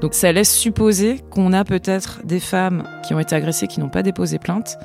Donc 0.00 0.12
ça 0.12 0.30
laisse 0.30 0.54
supposer 0.54 1.20
qu'on 1.30 1.52
a 1.52 1.64
peut-être 1.64 2.20
des 2.24 2.40
femmes 2.40 2.84
qui 3.02 3.14
ont 3.14 3.18
été 3.18 3.34
agressées 3.34 3.66
qui 3.66 3.80
n'ont 3.80 3.88
pas 3.88 4.02
déposé 4.02 4.38
plainte, 4.38 4.78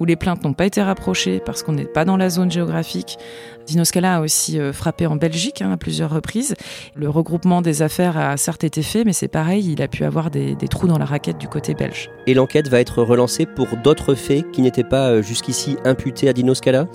ou 0.00 0.04
les 0.04 0.16
plaintes 0.16 0.44
n'ont 0.44 0.52
pas 0.52 0.66
été 0.66 0.82
rapprochées 0.82 1.40
parce 1.44 1.62
qu'on 1.62 1.72
n'est 1.72 1.84
pas 1.84 2.04
dans 2.04 2.16
la 2.16 2.30
zone 2.30 2.50
géographique. 2.50 3.18
Dino 3.66 3.84
Scala 3.84 4.16
a 4.16 4.20
aussi 4.20 4.60
euh, 4.60 4.72
frappé 4.72 5.06
en 5.06 5.16
Belgique 5.16 5.60
hein, 5.60 5.72
à 5.72 5.76
plusieurs 5.76 6.10
reprises. 6.10 6.54
Le 6.94 7.10
regroupement 7.10 7.62
des 7.62 7.82
affaires 7.82 8.16
a 8.16 8.36
certes 8.36 8.62
été 8.62 8.82
fait, 8.82 9.04
mais 9.04 9.12
c'est 9.12 9.28
pareil, 9.28 9.72
il 9.72 9.82
a 9.82 9.88
pu 9.88 10.04
avoir 10.04 10.30
des, 10.30 10.54
des, 10.54 10.68
trous 10.68 10.86
dans 10.86 10.98
la 10.98 11.04
raquette 11.04 11.38
du 11.38 11.48
côté 11.48 11.74
belge. 11.74 12.10
Et 12.28 12.34
l'enquête 12.34 12.68
va 12.68 12.80
être 12.80 13.02
relancée 13.02 13.44
pour 13.44 13.68
d'autres 13.82 14.14
faits 14.14 14.50
qui 14.52 14.62
n'étaient 14.62 14.84
pas 14.84 15.10
euh, 15.10 15.22
jusqu'ici 15.22 15.76
imputés 15.84 16.28
à 16.28 16.32
Dino 16.32 16.54
Scala 16.54 16.86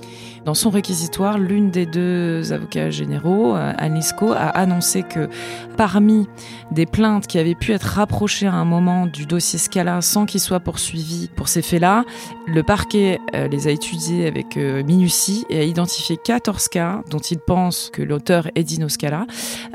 Dans 0.46 0.54
son 0.54 0.70
réquisitoire, 0.70 1.38
l'une 1.38 1.70
des 1.70 1.84
deux 1.84 2.52
avocats 2.54 2.90
généraux, 2.90 3.54
euh, 3.54 3.72
Anne 3.76 3.94
Lisco, 3.94 4.32
a 4.32 4.48
annoncé 4.48 5.02
que 5.02 5.28
parmi 5.76 6.26
des 6.70 6.86
plaintes 6.86 7.26
qui 7.26 7.38
avaient 7.38 7.54
pu 7.54 7.72
être 7.72 7.82
rapprochées 7.82 8.46
à 8.46 8.54
un 8.54 8.64
moment 8.64 9.06
du 9.06 9.26
dossier 9.26 9.58
Scala 9.58 10.00
sans 10.00 10.24
qu'il 10.24 10.40
soit 10.40 10.60
poursuivi 10.60 11.28
pour 11.36 11.48
ces 11.48 11.60
faits-là, 11.60 12.04
le 12.46 12.62
parquet 12.62 12.91
les 12.92 13.68
a 13.68 13.70
étudiés 13.70 14.26
avec 14.26 14.56
minutie 14.56 15.44
et 15.48 15.58
a 15.60 15.62
identifié 15.62 16.16
14 16.16 16.68
cas 16.68 17.02
dont 17.10 17.18
il 17.18 17.38
pense 17.38 17.90
que 17.92 18.02
l'auteur 18.02 18.48
est 18.54 18.64
Dino 18.64 18.88
Scala, 18.88 19.26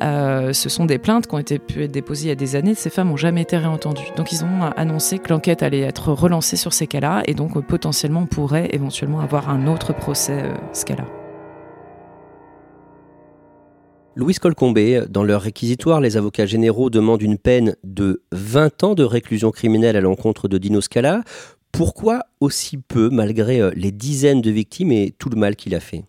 euh, 0.01 0.53
ce 0.53 0.69
sont 0.69 0.85
des 0.85 0.97
plaintes 0.97 1.27
qui 1.27 1.35
ont 1.35 1.39
été 1.39 1.59
pu 1.59 1.83
être 1.83 1.91
déposées 1.91 2.25
il 2.25 2.29
y 2.29 2.31
a 2.31 2.35
des 2.35 2.55
années. 2.55 2.75
Ces 2.75 2.89
femmes 2.89 3.09
n'ont 3.09 3.17
jamais 3.17 3.41
été 3.41 3.57
réentendues. 3.57 4.07
Donc 4.15 4.31
ils 4.31 4.43
ont 4.43 4.63
annoncé 4.75 5.19
que 5.19 5.29
l'enquête 5.29 5.63
allait 5.63 5.81
être 5.81 6.11
relancée 6.11 6.57
sur 6.57 6.73
ces 6.73 6.87
cas-là 6.87 7.23
et 7.25 7.33
donc 7.33 7.59
potentiellement 7.65 8.25
pourrait 8.25 8.69
éventuellement 8.71 9.19
avoir 9.19 9.49
un 9.49 9.67
autre 9.67 9.93
procès 9.93 10.43
euh, 10.43 10.53
Scala. 10.73 11.05
Louise 14.15 14.39
Colcombé, 14.39 15.03
dans 15.07 15.23
leur 15.23 15.43
réquisitoire, 15.43 16.01
les 16.01 16.17
avocats 16.17 16.47
généraux 16.47 16.89
demandent 16.89 17.21
une 17.21 17.37
peine 17.37 17.75
de 17.83 18.23
20 18.31 18.83
ans 18.83 18.95
de 18.95 19.03
réclusion 19.03 19.51
criminelle 19.51 19.95
à 19.95 20.01
l'encontre 20.01 20.47
de 20.47 20.57
Dino 20.57 20.81
Scala. 20.81 21.21
Pourquoi 21.71 22.25
aussi 22.39 22.77
peu, 22.77 23.09
malgré 23.09 23.61
euh, 23.61 23.71
les 23.75 23.91
dizaines 23.91 24.41
de 24.41 24.51
victimes 24.51 24.91
et 24.91 25.13
tout 25.17 25.29
le 25.29 25.35
mal 25.35 25.55
qu'il 25.55 25.75
a 25.75 25.79
fait? 25.79 26.03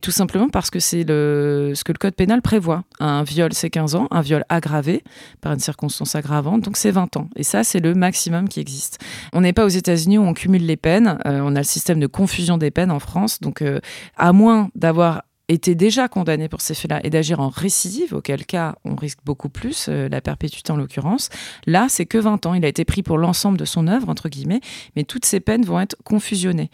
Tout 0.00 0.10
simplement 0.12 0.48
parce 0.48 0.70
que 0.70 0.78
c'est 0.78 1.02
ce 1.02 1.82
que 1.82 1.92
le 1.92 1.98
code 1.98 2.14
pénal 2.14 2.40
prévoit. 2.40 2.84
Un 3.00 3.24
viol, 3.24 3.52
c'est 3.52 3.70
15 3.70 3.96
ans, 3.96 4.06
un 4.10 4.20
viol 4.20 4.44
aggravé 4.48 5.02
par 5.40 5.52
une 5.52 5.58
circonstance 5.58 6.14
aggravante, 6.14 6.62
donc 6.62 6.76
c'est 6.76 6.90
20 6.90 7.16
ans. 7.16 7.28
Et 7.36 7.42
ça, 7.42 7.64
c'est 7.64 7.80
le 7.80 7.94
maximum 7.94 8.48
qui 8.48 8.60
existe. 8.60 8.98
On 9.32 9.40
n'est 9.40 9.52
pas 9.52 9.64
aux 9.64 9.68
États-Unis 9.68 10.18
où 10.18 10.22
on 10.22 10.34
cumule 10.34 10.64
les 10.64 10.76
peines. 10.76 11.18
Euh, 11.26 11.40
on 11.42 11.56
a 11.56 11.60
le 11.60 11.64
système 11.64 11.98
de 11.98 12.06
confusion 12.06 12.58
des 12.58 12.70
peines 12.70 12.92
en 12.92 13.00
France. 13.00 13.40
Donc, 13.40 13.60
euh, 13.60 13.80
à 14.16 14.32
moins 14.32 14.70
d'avoir 14.76 15.22
était 15.48 15.74
déjà 15.74 16.08
condamné 16.08 16.48
pour 16.48 16.60
ces 16.60 16.74
faits-là 16.74 17.00
et 17.04 17.10
d'agir 17.10 17.40
en 17.40 17.48
récidive, 17.48 18.14
auquel 18.14 18.44
cas 18.44 18.76
on 18.84 18.94
risque 18.94 19.20
beaucoup 19.24 19.48
plus, 19.48 19.86
euh, 19.88 20.08
la 20.08 20.20
perpétuité 20.20 20.72
en 20.72 20.76
l'occurrence. 20.76 21.30
Là, 21.66 21.86
c'est 21.88 22.06
que 22.06 22.18
20 22.18 22.44
ans. 22.46 22.54
Il 22.54 22.64
a 22.64 22.68
été 22.68 22.84
pris 22.84 23.02
pour 23.02 23.16
l'ensemble 23.16 23.56
de 23.56 23.64
son 23.64 23.86
œuvre, 23.86 24.08
entre 24.08 24.28
guillemets, 24.28 24.60
mais 24.94 25.04
toutes 25.04 25.24
ces 25.24 25.40
peines 25.40 25.64
vont 25.64 25.80
être 25.80 25.96
confusionnées. 26.04 26.70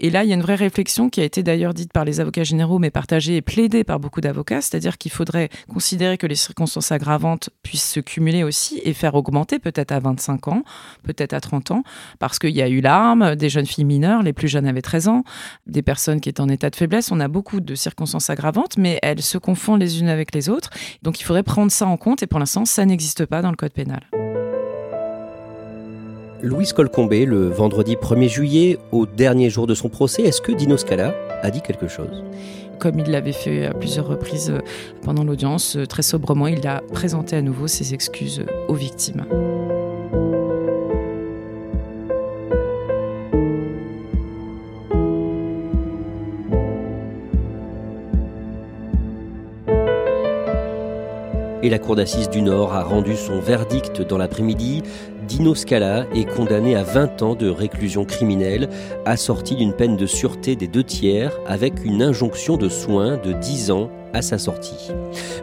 Et 0.00 0.10
là, 0.10 0.24
il 0.24 0.28
y 0.28 0.32
a 0.32 0.34
une 0.34 0.42
vraie 0.42 0.56
réflexion 0.56 1.08
qui 1.08 1.20
a 1.20 1.24
été 1.24 1.42
d'ailleurs 1.42 1.72
dite 1.72 1.92
par 1.92 2.04
les 2.04 2.20
avocats 2.20 2.44
généraux, 2.44 2.78
mais 2.78 2.90
partagée 2.90 3.36
et 3.36 3.42
plaidée 3.42 3.84
par 3.84 3.98
beaucoup 3.98 4.20
d'avocats, 4.20 4.60
c'est-à-dire 4.60 4.98
qu'il 4.98 5.10
faudrait 5.10 5.48
considérer 5.68 6.18
que 6.18 6.26
les 6.26 6.34
circonstances 6.34 6.92
aggravantes 6.92 7.50
puissent 7.62 7.90
se 7.90 8.00
cumuler 8.00 8.44
aussi 8.44 8.80
et 8.84 8.92
faire 8.92 9.14
augmenter 9.14 9.58
peut-être 9.58 9.92
à 9.92 10.00
25 10.00 10.48
ans, 10.48 10.62
peut-être 11.02 11.32
à 11.32 11.40
30 11.40 11.70
ans, 11.70 11.82
parce 12.18 12.38
qu'il 12.38 12.54
y 12.54 12.62
a 12.62 12.68
eu 12.68 12.80
l'arme, 12.80 13.36
des 13.36 13.48
jeunes 13.48 13.66
filles 13.66 13.84
mineures, 13.84 14.22
les 14.22 14.32
plus 14.34 14.48
jeunes 14.48 14.66
avaient 14.66 14.82
13 14.82 15.08
ans, 15.08 15.24
des 15.66 15.82
personnes 15.82 16.20
qui 16.20 16.28
étaient 16.28 16.40
en 16.40 16.48
état 16.48 16.68
de 16.68 16.76
faiblesse. 16.76 17.10
On 17.10 17.20
a 17.20 17.28
beaucoup 17.28 17.60
de 17.60 17.74
circonstances 17.74 18.17
aggravantes, 18.28 18.76
mais 18.76 18.98
elles 19.02 19.22
se 19.22 19.38
confondent 19.38 19.80
les 19.80 20.00
unes 20.00 20.08
avec 20.08 20.34
les 20.34 20.48
autres. 20.48 20.70
Donc 21.02 21.20
il 21.20 21.24
faudrait 21.24 21.42
prendre 21.42 21.70
ça 21.70 21.86
en 21.86 21.96
compte 21.96 22.22
et 22.22 22.26
pour 22.26 22.38
l'instant, 22.38 22.64
ça 22.64 22.84
n'existe 22.84 23.26
pas 23.26 23.42
dans 23.42 23.50
le 23.50 23.56
code 23.56 23.72
pénal. 23.72 24.00
Louise 26.40 26.72
Colcombé, 26.72 27.24
le 27.24 27.48
vendredi 27.48 27.96
1er 27.96 28.28
juillet, 28.28 28.78
au 28.92 29.06
dernier 29.06 29.50
jour 29.50 29.66
de 29.66 29.74
son 29.74 29.88
procès, 29.88 30.22
est-ce 30.22 30.40
que 30.40 30.52
Dino 30.52 30.76
Scala 30.76 31.12
a 31.42 31.50
dit 31.50 31.62
quelque 31.62 31.88
chose? 31.88 32.22
Comme 32.78 33.00
il 33.00 33.10
l'avait 33.10 33.32
fait 33.32 33.66
à 33.66 33.74
plusieurs 33.74 34.06
reprises 34.06 34.52
pendant 35.02 35.24
l'audience, 35.24 35.76
très 35.88 36.02
sobrement, 36.02 36.46
il 36.46 36.64
a 36.68 36.80
présenté 36.92 37.34
à 37.34 37.42
nouveau 37.42 37.66
ses 37.66 37.92
excuses 37.92 38.44
aux 38.68 38.74
victimes. 38.74 39.24
Et 51.60 51.70
la 51.70 51.80
Cour 51.80 51.96
d'assises 51.96 52.30
du 52.30 52.40
Nord 52.40 52.72
a 52.72 52.84
rendu 52.84 53.16
son 53.16 53.40
verdict 53.40 54.02
dans 54.02 54.16
l'après-midi. 54.16 54.82
Dino 55.26 55.56
Scala 55.56 56.06
est 56.14 56.24
condamné 56.24 56.76
à 56.76 56.84
20 56.84 57.22
ans 57.22 57.34
de 57.34 57.48
réclusion 57.48 58.04
criminelle, 58.04 58.68
assorti 59.04 59.56
d'une 59.56 59.72
peine 59.72 59.96
de 59.96 60.06
sûreté 60.06 60.54
des 60.54 60.68
deux 60.68 60.84
tiers, 60.84 61.36
avec 61.46 61.84
une 61.84 62.00
injonction 62.00 62.56
de 62.56 62.68
soins 62.68 63.16
de 63.16 63.32
10 63.32 63.72
ans 63.72 63.90
à 64.12 64.22
sa 64.22 64.38
sortie. 64.38 64.92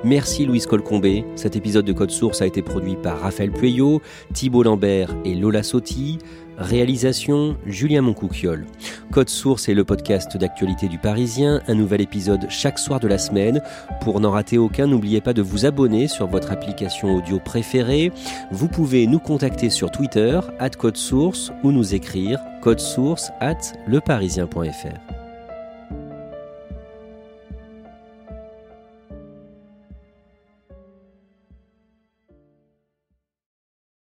Merci 0.03 0.45
Louise 0.45 0.67
Colcombé. 0.67 1.25
Cet 1.35 1.55
épisode 1.55 1.85
de 1.85 1.93
Code 1.93 2.11
Source 2.11 2.41
a 2.41 2.45
été 2.45 2.61
produit 2.61 2.95
par 2.95 3.19
Raphaël 3.19 3.51
Pueyo, 3.51 4.01
Thibault 4.33 4.63
Lambert 4.63 5.13
et 5.25 5.35
Lola 5.35 5.63
Sotti. 5.63 6.19
Réalisation 6.57 7.57
Julien 7.65 8.01
Moncouquiole. 8.01 8.65
Code 9.11 9.29
Source 9.29 9.69
est 9.69 9.73
le 9.73 9.83
podcast 9.83 10.37
d'actualité 10.37 10.87
du 10.87 10.97
Parisien, 10.97 11.61
un 11.67 11.75
nouvel 11.75 12.01
épisode 12.01 12.47
chaque 12.49 12.79
soir 12.79 12.99
de 12.99 13.07
la 13.07 13.17
semaine. 13.17 13.61
Pour 14.01 14.19
n'en 14.19 14.31
rater 14.31 14.57
aucun, 14.57 14.87
n'oubliez 14.87 15.21
pas 15.21 15.33
de 15.33 15.41
vous 15.41 15.65
abonner 15.65 16.07
sur 16.07 16.27
votre 16.27 16.51
application 16.51 17.15
audio 17.15 17.39
préférée. 17.39 18.11
Vous 18.51 18.67
pouvez 18.67 19.07
nous 19.07 19.19
contacter 19.19 19.69
sur 19.69 19.91
Twitter, 19.91 20.39
at 20.59 20.71
Code 20.71 20.97
Source, 20.97 21.51
ou 21.63 21.71
nous 21.71 21.93
écrire 21.93 22.39
source 22.79 23.31
at 23.39 23.73
leparisien.fr. 23.87 25.14